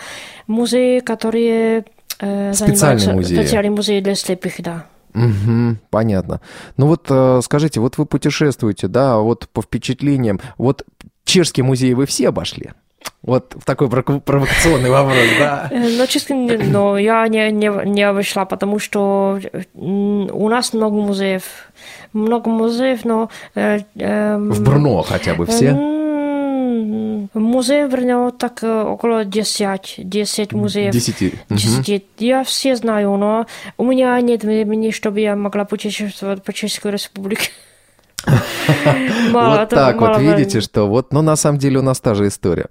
музеи, 0.48 1.00
которые 1.00 1.86
э, 2.20 2.54
Специальные 2.54 3.14
музеи. 3.14 3.36
Специальные 3.36 3.72
музеи 3.72 4.00
для 4.00 4.16
слепых, 4.16 4.56
да. 4.60 4.86
Угу, 5.16 5.78
понятно. 5.90 6.42
Ну 6.78 6.88
вот 6.88 7.08
э, 7.10 7.40
скажите, 7.44 7.80
вот 7.80 7.98
вы 7.98 8.06
путешествуете, 8.06 8.88
да, 8.88 9.18
вот 9.18 9.48
по 9.50 9.62
впечатлениям, 9.62 10.40
вот 10.58 10.86
чешские 11.26 11.64
музеи 11.64 11.94
вы 11.94 12.06
все 12.06 12.30
обошли? 12.30 12.72
Вот 13.22 13.56
такой 13.66 13.90
провокационный 13.90 14.90
вопрос, 14.90 15.18
да? 15.40 15.68
Э, 15.72 15.98
ну, 15.98 16.08
честно, 16.08 16.36
но 16.36 16.98
я 16.98 17.28
не, 17.28 17.52
не, 17.52 17.70
не 17.86 18.12
вышла, 18.12 18.46
потому 18.46 18.80
что 18.80 19.40
у 19.74 20.50
нас 20.50 20.74
много 20.74 20.96
музеев. 20.96 21.44
Много 22.14 22.50
музеев, 22.50 23.04
но... 23.06 23.30
Э, 23.56 23.80
э, 23.96 24.38
в 24.38 24.64
Брно 24.64 25.02
хотя 25.02 25.34
бы 25.36 25.46
все? 25.46 25.99
Музей 27.34 27.86
Брно 27.88 28.32
так 28.32 28.64
около 28.64 29.26
10, 29.26 29.96
10 29.98 30.54
музеев. 30.54 30.94
10. 30.94 31.34
10. 31.50 32.04
Я 32.20 32.44
все 32.44 32.76
знаю, 32.76 33.16
но 33.18 33.46
у 33.78 33.86
меня 33.86 34.20
нет 34.22 34.44
времени, 34.44 34.92
чтобы 34.92 35.20
я 35.20 35.36
могла 35.36 35.66
путешествовать 35.66 36.44
по 36.44 36.54
Чешской 36.54 36.92
Республике. 36.92 37.52
Вот 39.32 39.70
так 39.70 40.00
вот 40.00 40.20
видите, 40.20 40.62
что 40.62 40.88
вот, 40.88 41.14
но 41.14 41.22
на 41.22 41.36
самом 41.36 41.60
деле 41.60 41.80
у 41.80 41.82
нас 41.82 42.00
та 42.00 42.16
же 42.16 42.28
история. 42.28 42.68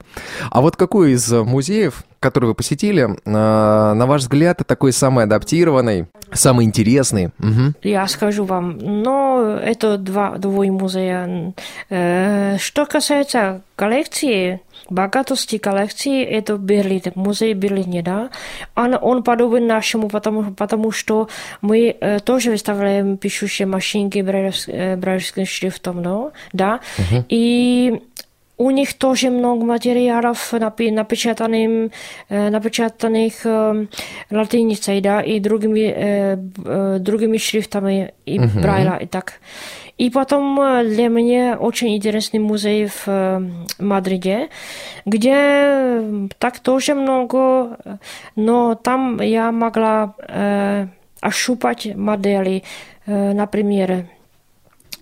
А 0.51 0.61
вот 0.61 0.77
какой 0.77 1.13
из 1.13 1.31
музеев, 1.31 2.05
который 2.21 2.47
вы 2.47 2.55
посетили, 2.55 3.09
а, 3.27 3.95
на 3.95 4.07
ваш 4.07 4.23
взгляд, 4.23 4.61
такой 4.67 4.93
самый 4.93 5.25
адаптированный, 5.25 6.07
самый 6.33 6.67
интересный? 6.67 7.31
Я 7.83 8.07
скажу 8.09 8.45
вам, 8.45 8.79
но 8.79 9.59
это 9.63 9.99
два, 9.99 10.37
двое 10.37 10.73
музея. 10.73 11.55
Э, 11.91 12.57
что 12.59 12.87
касается 12.87 13.63
коллекции, 13.77 14.61
богатости 14.91 15.59
коллекции, 15.59 16.25
это 16.25 16.57
Берлин, 16.57 17.13
музей 17.15 17.55
Берлине, 17.55 18.03
да. 18.03 18.31
Он, 18.75 18.97
он 19.01 19.23
подобен 19.23 19.67
нашему, 19.67 20.09
потому, 20.09 20.55
потому 20.55 20.91
что 20.93 21.29
мы 21.61 21.97
э, 22.01 22.21
тоже 22.21 22.51
выставляем 22.51 23.17
пишущие 23.17 23.67
машинки 23.67 24.21
брайлевским 24.21 25.47
шрифтом, 25.47 26.01
no? 26.01 26.33
да. 26.53 26.81
Uh-huh. 26.99 27.25
И 27.29 28.03
у 28.59 28.71
них 28.71 28.95
тоже 28.95 29.31
много 29.31 29.65
материалов 29.65 30.53
напечатанным, 30.53 31.93
напечатанных 32.29 33.33
э, 33.45 33.87
латиницей, 34.31 35.01
да, 35.01 35.21
и 35.21 35.39
другими, 35.39 35.95
э, 35.97 36.39
э, 36.65 36.99
другими 36.99 37.39
шрифтами, 37.39 38.15
и 38.27 38.39
uh-huh. 38.39 38.61
Брайла, 38.61 38.97
и 38.97 39.07
так. 39.07 39.35
И 39.99 40.11
потом 40.11 40.57
для 40.89 41.09
меня 41.09 41.59
очень 41.59 41.97
интересный 41.97 42.41
музей 42.41 42.87
в 42.87 43.43
Мадриде, 43.79 44.49
где 45.05 46.03
так 46.39 46.61
тоже 46.61 46.95
много, 46.95 47.79
но 48.37 48.75
там 48.77 49.21
я 49.21 49.51
могла 49.53 50.15
э, 50.19 50.87
ощупать 51.21 51.87
модели, 51.97 52.63
э, 53.07 53.33
например, 53.33 54.07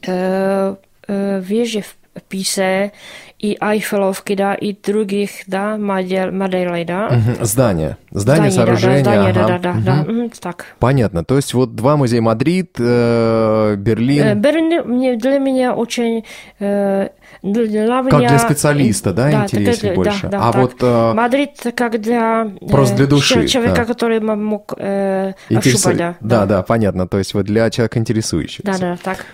э, 0.07 0.77
э, 1.09 1.41
вежи 1.41 1.83
в 1.83 1.97
Píse, 2.29 2.93
и 3.39 3.57
Айфеловки, 3.61 4.35
да, 4.35 4.55
и 4.55 4.75
других, 4.75 5.31
да, 5.47 5.77
моделей, 5.77 6.85
да. 6.85 7.09
Угу. 7.09 7.45
Здания. 7.45 7.99
Здания, 8.11 8.51
сооружения. 8.51 9.05
Да, 9.05 9.11
да, 9.11 9.23
здания, 9.23 9.31
ага. 9.31 9.59
да, 9.59 9.59
да, 9.59 9.81
да, 9.81 10.11
угу. 10.11 10.29
да, 10.29 10.29
так. 10.41 10.67
Понятно. 10.79 11.23
То 11.25 11.37
есть 11.37 11.53
вот 11.53 11.75
два 11.75 11.97
музея 11.97 12.23
Мадрид, 12.23 12.77
э, 12.79 13.75
Берлин. 13.77 14.25
Э, 14.25 14.35
Берлин 14.35 15.19
для 15.19 15.39
меня 15.39 15.75
очень... 15.75 16.25
Э, 16.61 17.09
для 17.43 17.87
как 17.87 18.13
меня... 18.13 18.29
для 18.29 18.39
специалиста, 18.39 19.13
да, 19.13 19.31
да 19.31 19.45
интереснее 19.45 19.95
так, 19.95 19.97
больше. 19.97 20.23
Да, 20.23 20.29
да, 20.29 20.49
а 20.49 20.53
так. 20.53 20.63
вот 20.63 20.75
э, 20.81 21.13
Мадрид 21.13 21.51
как 21.77 22.01
для 22.01 22.51
просто 22.69 22.97
для 22.97 23.07
души 23.07 23.47
человека, 23.47 23.77
да. 23.77 23.85
который 23.85 24.21
мог 24.21 24.73
э, 24.79 25.35
Интересу... 25.51 25.91
да, 25.91 25.95
да, 25.95 26.17
да, 26.21 26.47
да, 26.47 26.63
понятно. 26.63 27.07
То 27.07 27.19
есть 27.19 27.35
вот 27.35 27.45
для 27.45 27.69
человека 27.71 27.99
интересующегося. 27.99 28.79
Да, 28.79 28.79
да, 28.79 28.99
так. 29.03 29.27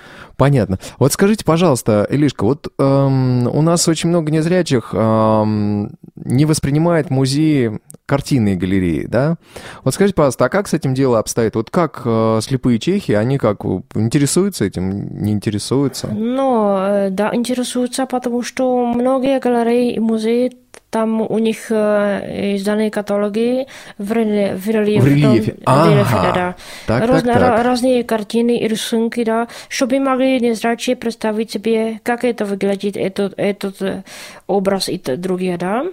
Понятно. 0.42 0.80
Вот 0.98 1.12
скажите, 1.12 1.44
пожалуйста, 1.44 2.04
Илишка, 2.10 2.42
вот 2.42 2.66
эм, 2.76 3.46
у 3.46 3.62
нас 3.62 3.86
очень 3.86 4.08
много 4.08 4.32
незрячих 4.32 4.90
эм, 4.92 5.92
не 6.16 6.46
воспринимает 6.46 7.10
музеи 7.10 7.78
картинные 8.06 8.56
галереи, 8.56 9.06
да? 9.06 9.36
Вот 9.84 9.94
скажите, 9.94 10.16
пожалуйста, 10.16 10.46
а 10.46 10.48
как 10.48 10.66
с 10.66 10.74
этим 10.74 10.94
дело 10.94 11.20
обстоит? 11.20 11.54
Вот 11.54 11.70
как 11.70 12.02
э, 12.04 12.40
слепые 12.42 12.80
чехи, 12.80 13.12
они 13.12 13.38
как 13.38 13.64
интересуются 13.94 14.64
этим, 14.64 15.22
не 15.22 15.30
интересуются? 15.30 16.08
Ну, 16.08 16.76
э, 16.76 17.10
да, 17.10 17.32
интересуются, 17.32 18.06
потому 18.06 18.42
что 18.42 18.84
многие 18.84 19.38
галереи 19.38 19.94
и 19.94 20.00
музеи 20.00 20.50
там 20.92 21.22
у 21.22 21.38
них 21.38 21.70
э, 21.70 22.54
изданы 22.56 22.90
каталоги 22.90 23.66
в, 23.96 24.12
рельефе. 24.12 24.56
В 24.56 24.68
рельефе, 24.68 25.00
в 25.00 25.06
рельефе. 25.06 25.56
Ага. 25.64 25.90
рельефе 25.90 26.16
да, 26.16 26.32
да. 26.34 26.54
Так, 26.86 27.08
Разно, 27.08 27.32
так, 27.32 27.40
так. 27.40 27.64
Разные 27.64 28.04
картины 28.04 28.58
и 28.58 28.68
рисунки, 28.68 29.24
да, 29.24 29.48
чтобы 29.68 30.00
могли 30.00 30.38
незрячие 30.38 30.94
представить 30.96 31.50
себе, 31.50 31.98
как 32.02 32.24
это 32.24 32.44
выглядит, 32.44 32.98
этот, 32.98 33.32
этот 33.38 33.80
э, 33.80 34.02
образ 34.46 34.90
и 34.90 34.98
другие, 34.98 35.56
да. 35.56 35.86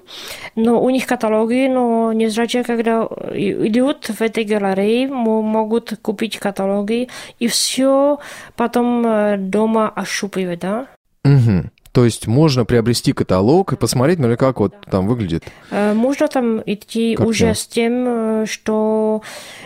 Но 0.58 0.84
у 0.84 0.89
них 0.89 1.08
каталоги, 1.08 1.70
но 1.70 2.12
незрячие, 2.12 2.65
когда 2.65 3.08
идут 3.34 4.08
в 4.10 4.22
этой 4.22 4.44
галерее, 4.44 5.08
могут 5.08 5.94
купить 6.02 6.38
каталоги 6.39 7.08
и 7.39 7.48
все 7.48 8.20
потом 8.58 9.08
э, 9.08 9.38
дома 9.38 9.88
ощупывать, 9.96 10.60
да. 10.60 10.88
Угу. 11.24 11.70
То 11.91 12.06
есть 12.06 12.28
можно 12.28 12.65
приобрести 12.65 13.13
каталог 13.13 13.73
и 13.73 13.75
посмотреть, 13.75 14.19
ну, 14.19 14.36
как 14.38 14.60
вот 14.60 14.73
там 14.89 15.08
выглядит. 15.08 15.43
Э, 15.71 15.93
можно 15.93 16.28
там 16.28 16.62
идти 16.65 17.15
Картина. 17.15 17.30
уже 17.30 17.56
с 17.56 17.67
тем, 17.67 18.06
э, 18.08 18.45
что... 18.47 19.21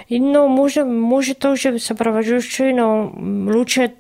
Ну, 0.09 0.47
можно, 0.47 0.85
может 0.85 1.39
тоже 1.39 1.79
сопровождающий, 1.79 2.73
но 2.73 3.13
лучше 3.53 3.91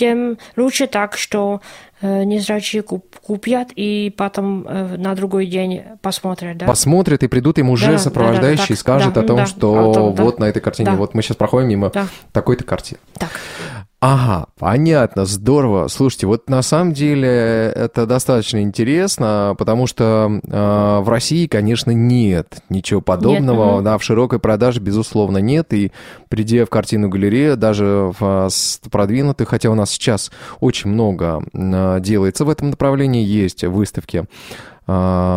тем 0.00 0.38
лучше 0.56 0.86
так, 0.86 1.16
что 1.16 1.60
э, 2.00 2.24
незрячие 2.24 2.82
куп, 2.82 3.16
купят 3.16 3.68
и 3.76 4.14
потом 4.16 4.66
э, 4.66 4.96
на 4.96 5.14
другой 5.14 5.44
день 5.44 5.82
посмотрят. 6.00 6.56
Да? 6.56 6.66
Посмотрят 6.66 7.22
и 7.22 7.28
придут 7.28 7.58
им 7.58 7.68
уже 7.68 7.92
да, 7.92 7.98
сопровождающий 7.98 8.62
да, 8.62 8.68
да, 8.68 8.74
и 8.74 8.76
скажет 8.76 9.12
да, 9.12 9.20
о 9.20 9.24
том, 9.24 9.36
да, 9.36 9.46
что 9.46 9.90
о 9.90 9.94
том, 9.94 10.14
да. 10.14 10.22
вот 10.22 10.38
на 10.38 10.44
этой 10.44 10.60
картине, 10.62 10.92
да. 10.92 10.96
вот 10.96 11.12
мы 11.12 11.20
сейчас 11.20 11.36
проходим 11.36 11.68
мимо 11.68 11.90
да. 11.90 12.06
такой-то 12.32 12.64
картины. 12.64 12.98
Так. 13.18 13.28
Ага, 14.00 14.46
понятно, 14.58 15.26
здорово. 15.26 15.88
Слушайте, 15.88 16.26
вот 16.26 16.48
на 16.48 16.62
самом 16.62 16.94
деле 16.94 17.28
это 17.28 18.06
достаточно 18.06 18.62
интересно, 18.62 19.54
потому 19.58 19.86
что 19.86 20.40
э, 20.42 21.00
в 21.02 21.06
России, 21.06 21.46
конечно, 21.46 21.90
нет 21.90 22.62
ничего 22.70 23.02
подобного. 23.02 23.74
Нет, 23.74 23.84
да, 23.84 23.98
в 23.98 24.02
широкой 24.02 24.38
продаже, 24.38 24.80
безусловно, 24.80 25.36
нет. 25.36 25.74
И 25.74 25.92
придя 26.30 26.64
в 26.64 26.70
картину 26.70 27.10
галерею, 27.10 27.58
даже 27.58 28.10
в 28.18 28.48
продвинутых, 28.90 29.50
хотя 29.50 29.68
у 29.68 29.74
нас 29.74 29.90
сейчас 29.90 30.32
очень 30.60 30.88
много 30.88 31.42
э, 31.52 31.98
делается 32.00 32.46
в 32.46 32.48
этом 32.48 32.70
направлении, 32.70 33.22
есть 33.22 33.64
выставки 33.64 34.24
а, 34.79 34.79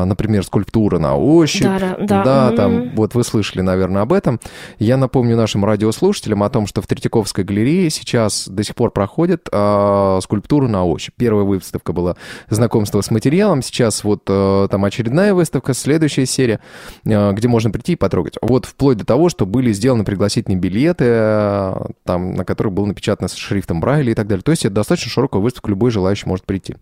например, 0.05 0.43
скульптура 0.43 0.99
на 0.99 1.15
ощупь. 1.15 1.63
Да, 1.63 1.79
да, 1.79 2.23
да. 2.23 2.49
mm-hmm. 2.51 2.55
там, 2.55 2.89
вот 2.95 3.15
вы 3.15 3.23
слышали, 3.23 3.61
наверное, 3.61 4.01
об 4.01 4.13
этом. 4.13 4.39
Я 4.79 4.97
напомню 4.97 5.35
нашим 5.35 5.65
радиослушателям 5.65 6.43
о 6.43 6.49
том, 6.49 6.67
что 6.67 6.81
в 6.81 6.87
Третьяковской 6.87 7.43
галерее 7.43 7.89
сейчас 7.89 8.47
до 8.47 8.63
сих 8.63 8.75
пор 8.75 8.91
проходит 8.91 9.47
а, 9.51 10.19
скульптура 10.21 10.67
на 10.67 10.85
ощупь. 10.85 11.13
Первая 11.17 11.45
выставка 11.45 11.93
была 11.93 12.15
знакомство 12.49 13.01
с 13.01 13.11
материалом, 13.11 13.61
сейчас 13.61 14.03
вот 14.03 14.23
а, 14.29 14.67
там 14.67 14.85
очередная 14.85 15.33
выставка, 15.33 15.73
следующая 15.73 16.25
серия, 16.25 16.59
а, 17.05 17.31
где 17.33 17.47
можно 17.47 17.71
прийти 17.71 17.93
и 17.93 17.95
потрогать. 17.95 18.35
Вот 18.41 18.65
вплоть 18.65 18.97
до 18.97 19.05
того, 19.05 19.29
что 19.29 19.45
были 19.45 19.71
сделаны 19.71 20.03
пригласительные 20.03 20.57
билеты, 20.57 21.05
а, 21.07 21.87
там, 22.03 22.35
на 22.35 22.45
которых 22.45 22.73
было 22.73 22.85
напечатано 22.85 23.27
с 23.27 23.35
шрифтом 23.35 23.79
Брайля 23.79 24.11
и 24.11 24.15
так 24.15 24.27
далее. 24.27 24.43
То 24.43 24.51
есть 24.51 24.65
это 24.65 24.75
достаточно 24.75 25.11
широкая 25.11 25.41
выставка, 25.41 25.69
любой 25.69 25.91
желающий 25.91 26.27
может 26.27 26.45
прийти. 26.45 26.75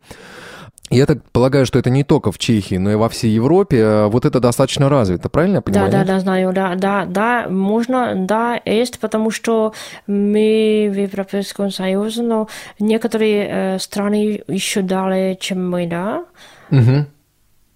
Я 0.92 1.06
так 1.06 1.24
полагаю, 1.32 1.66
что 1.66 1.80
это 1.80 1.90
не 1.90 2.04
только 2.04 2.32
в 2.32 2.38
Чехии, 2.38 2.76
но 2.76 2.92
и 2.92 2.96
во 2.96 3.08
всей 3.08 3.32
Европе. 3.32 4.04
Вот 4.08 4.26
это 4.26 4.40
достаточно 4.40 4.90
развито, 4.90 5.30
правильно 5.30 5.56
я 5.56 5.62
понимаю? 5.62 5.92
Да, 5.92 6.00
да, 6.00 6.06
да, 6.06 6.20
знаю, 6.20 6.54
да, 6.54 6.76
да, 6.76 7.06
да, 7.06 7.48
можно, 7.50 8.14
да, 8.16 8.60
есть, 8.66 9.00
потому 9.00 9.32
что 9.32 9.74
мы 10.06 10.92
в 10.94 10.98
Европейском 10.98 11.72
Союзе, 11.72 12.24
но 12.24 12.50
некоторые 12.80 13.48
э, 13.50 13.80
страны 13.80 14.44
еще 14.48 14.82
далее, 14.82 15.38
чем 15.38 15.70
мы, 15.70 15.88
да. 15.88 16.26
Угу. 16.72 17.06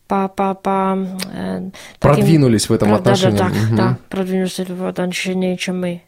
По, 0.07 0.27
по, 0.27 0.53
по, 0.53 0.97
э, 1.33 1.69
продвинулись 1.99 2.63
таким, 2.63 2.75
в 2.75 2.81
этом 2.81 2.93
отношении. 2.93 3.37
Да, 3.37 3.45
да, 3.45 3.49
так, 3.49 3.63
угу. 3.63 3.75
да, 3.77 3.97
продвинулись 4.09 4.59
в 4.59 4.85
отношении, 4.85 5.55
чем 5.55 5.79
мы. 5.79 6.01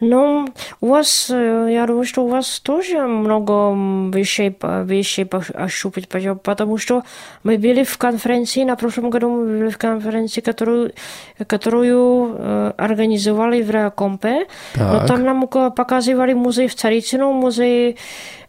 Ну, 0.00 0.46
у 0.80 0.86
вас, 0.86 1.28
э, 1.30 1.68
я 1.70 1.86
думаю, 1.86 2.04
что 2.04 2.24
у 2.24 2.28
вас 2.28 2.60
тоже 2.60 3.06
много 3.06 3.72
вещей, 4.16 4.56
вещей 4.84 5.26
ощупать, 5.54 6.08
потому 6.08 6.78
что 6.78 7.02
мы 7.42 7.58
были 7.58 7.82
в 7.82 7.98
конференции, 7.98 8.64
на 8.64 8.76
прошлом 8.76 9.10
году 9.10 9.28
мы 9.28 9.46
были 9.46 9.68
в 9.70 9.78
конференции, 9.78 10.40
которую, 10.40 10.92
которую 11.46 12.34
э, 12.34 12.72
организовали 12.76 13.62
в 13.62 13.70
Реакомпе, 13.70 14.46
но 14.76 15.06
там 15.06 15.24
нам 15.24 15.48
показывали 15.48 16.32
музей 16.32 16.68
в 16.68 16.74
Царицыно, 16.74 17.32
музей 17.32 17.96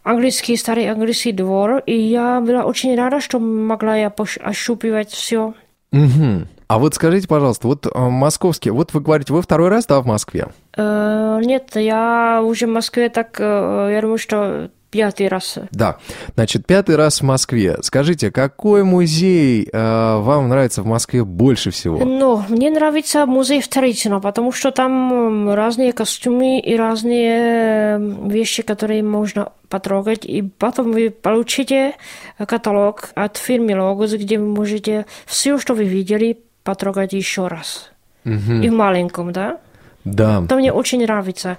английский, 0.02 0.56
старый 0.56 0.88
английский 0.90 1.32
двор, 1.32 1.82
и 1.86 1.98
я 1.98 2.40
была 2.40 2.64
очень 2.64 2.96
рада, 2.96 3.20
что 3.20 3.38
могла 3.40 3.96
я 3.96 4.12
ощупывать 4.42 5.10
все. 5.10 5.54
Угу. 5.92 6.46
А 6.70 6.78
вот 6.78 6.94
скажите, 6.94 7.26
пожалуйста, 7.26 7.66
вот 7.66 7.84
э, 7.84 7.90
московский, 7.98 8.70
вот 8.70 8.94
вы 8.94 9.00
говорите, 9.00 9.32
вы 9.32 9.42
второй 9.42 9.70
раз, 9.70 9.86
да, 9.86 10.00
в 10.00 10.06
Москве? 10.06 10.46
Э, 10.76 11.40
нет, 11.42 11.72
я 11.74 12.40
уже 12.44 12.68
в 12.68 12.70
Москве 12.70 13.08
так, 13.08 13.40
э, 13.40 13.90
я 13.92 14.00
думаю, 14.00 14.18
что 14.18 14.70
Пятый 14.90 15.28
раз. 15.28 15.56
Да. 15.70 15.98
Значит, 16.34 16.66
пятый 16.66 16.96
раз 16.96 17.20
в 17.20 17.24
Москве. 17.24 17.76
Скажите, 17.80 18.32
какой 18.32 18.82
музей 18.82 19.68
э, 19.72 20.16
вам 20.18 20.48
нравится 20.48 20.82
в 20.82 20.86
Москве 20.86 21.24
больше 21.24 21.70
всего? 21.70 22.04
Ну, 22.04 22.42
мне 22.48 22.72
нравится 22.72 23.24
музей 23.24 23.60
Вторичина, 23.60 24.18
потому 24.18 24.50
что 24.50 24.72
там 24.72 25.54
разные 25.54 25.92
костюмы 25.92 26.58
и 26.58 26.74
разные 26.76 28.00
вещи, 28.28 28.64
которые 28.64 29.04
можно 29.04 29.52
потрогать. 29.68 30.24
И 30.24 30.42
потом 30.42 30.90
вы 30.90 31.10
получите 31.10 31.94
каталог 32.36 33.10
от 33.14 33.36
фирмы 33.36 33.74
Logos, 33.74 34.16
где 34.16 34.40
вы 34.40 34.46
можете 34.46 35.06
все, 35.24 35.56
что 35.58 35.74
вы 35.74 35.84
видели, 35.84 36.40
потрогать 36.70 37.12
еще 37.12 37.48
раз. 37.48 37.90
Угу. 38.24 38.52
И 38.62 38.68
в 38.68 38.72
маленьком, 38.72 39.32
да? 39.32 39.58
Да. 40.04 40.42
Это 40.44 40.54
мне 40.54 40.72
очень 40.72 41.02
нравится. 41.02 41.58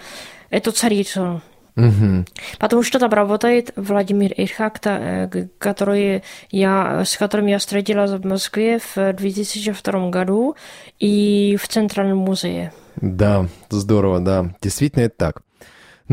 Это 0.50 0.72
царицу. 0.72 1.42
Угу. 1.76 2.26
Потому 2.60 2.84
что 2.84 2.98
там 3.00 3.12
работает 3.12 3.74
Владимир 3.76 4.34
Ирхак, 4.38 4.80
э, 4.86 5.48
который 5.58 6.24
я, 6.50 7.04
с 7.04 7.18
которым 7.18 7.48
я 7.48 7.58
встретилась 7.58 8.12
в 8.12 8.26
Москве 8.26 8.80
в 8.96 9.14
2002 9.14 10.10
году 10.10 10.56
и 10.98 11.58
в 11.62 11.68
Центральном 11.68 12.20
музее. 12.20 12.72
Да, 12.96 13.48
здорово, 13.70 14.22
да. 14.22 14.56
Действительно, 14.62 15.04
это 15.04 15.16
так. 15.18 15.42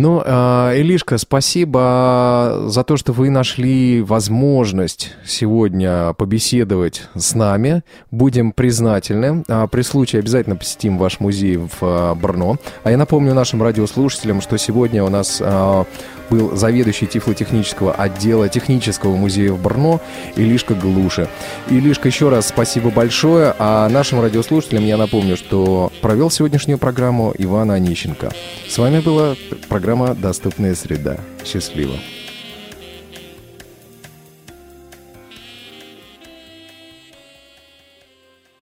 Ну, 0.01 0.21
Илишка, 0.21 1.19
спасибо 1.19 2.67
за 2.67 2.85
то, 2.85 2.97
что 2.97 3.13
вы 3.13 3.31
нашли 3.31 4.01
возможность 4.01 5.17
сегодня 5.27 6.13
побеседовать 6.13 7.09
с 7.17 7.35
нами. 7.35 7.83
Будем 8.13 8.53
признательны. 8.53 9.43
А, 9.49 9.67
при 9.67 9.83
случае 9.83 10.21
обязательно 10.21 10.55
посетим 10.55 10.99
ваш 10.99 11.19
музей 11.19 11.57
в 11.57 11.73
а, 11.81 12.15
Брно. 12.15 12.59
А 12.85 12.93
я 12.93 12.97
напомню 12.97 13.35
нашим 13.35 13.61
радиослушателям, 13.61 14.41
что 14.41 14.57
сегодня 14.57 15.03
у 15.03 15.09
нас 15.09 15.41
а, 15.43 15.85
был 16.31 16.57
заведующий 16.57 17.07
тифлотехнического 17.07 17.93
отдела 17.93 18.49
технического 18.49 19.17
музея 19.17 19.53
в 19.53 19.63
Брно 19.63 20.01
Илишка 20.37 20.75
Глуша. 20.75 21.29
Илишка, 21.69 22.09
еще 22.09 22.29
раз 22.29 22.49
спасибо 22.49 22.91
большое. 22.91 23.55
А 23.59 23.89
нашим 23.89 24.21
радиослушателям 24.21 24.85
я 24.85 24.97
напомню, 24.97 25.37
что 25.37 25.93
провел 26.01 26.31
сегодняшнюю 26.31 26.79
программу 26.79 27.35
Иван 27.39 27.71
Онищенко. 27.71 28.33
С 28.69 28.79
вами 28.79 29.01
была 29.01 29.37
программа 29.69 30.15
«Доступная 30.15 30.75
среда». 30.75 31.19
Счастливо. 31.45 31.95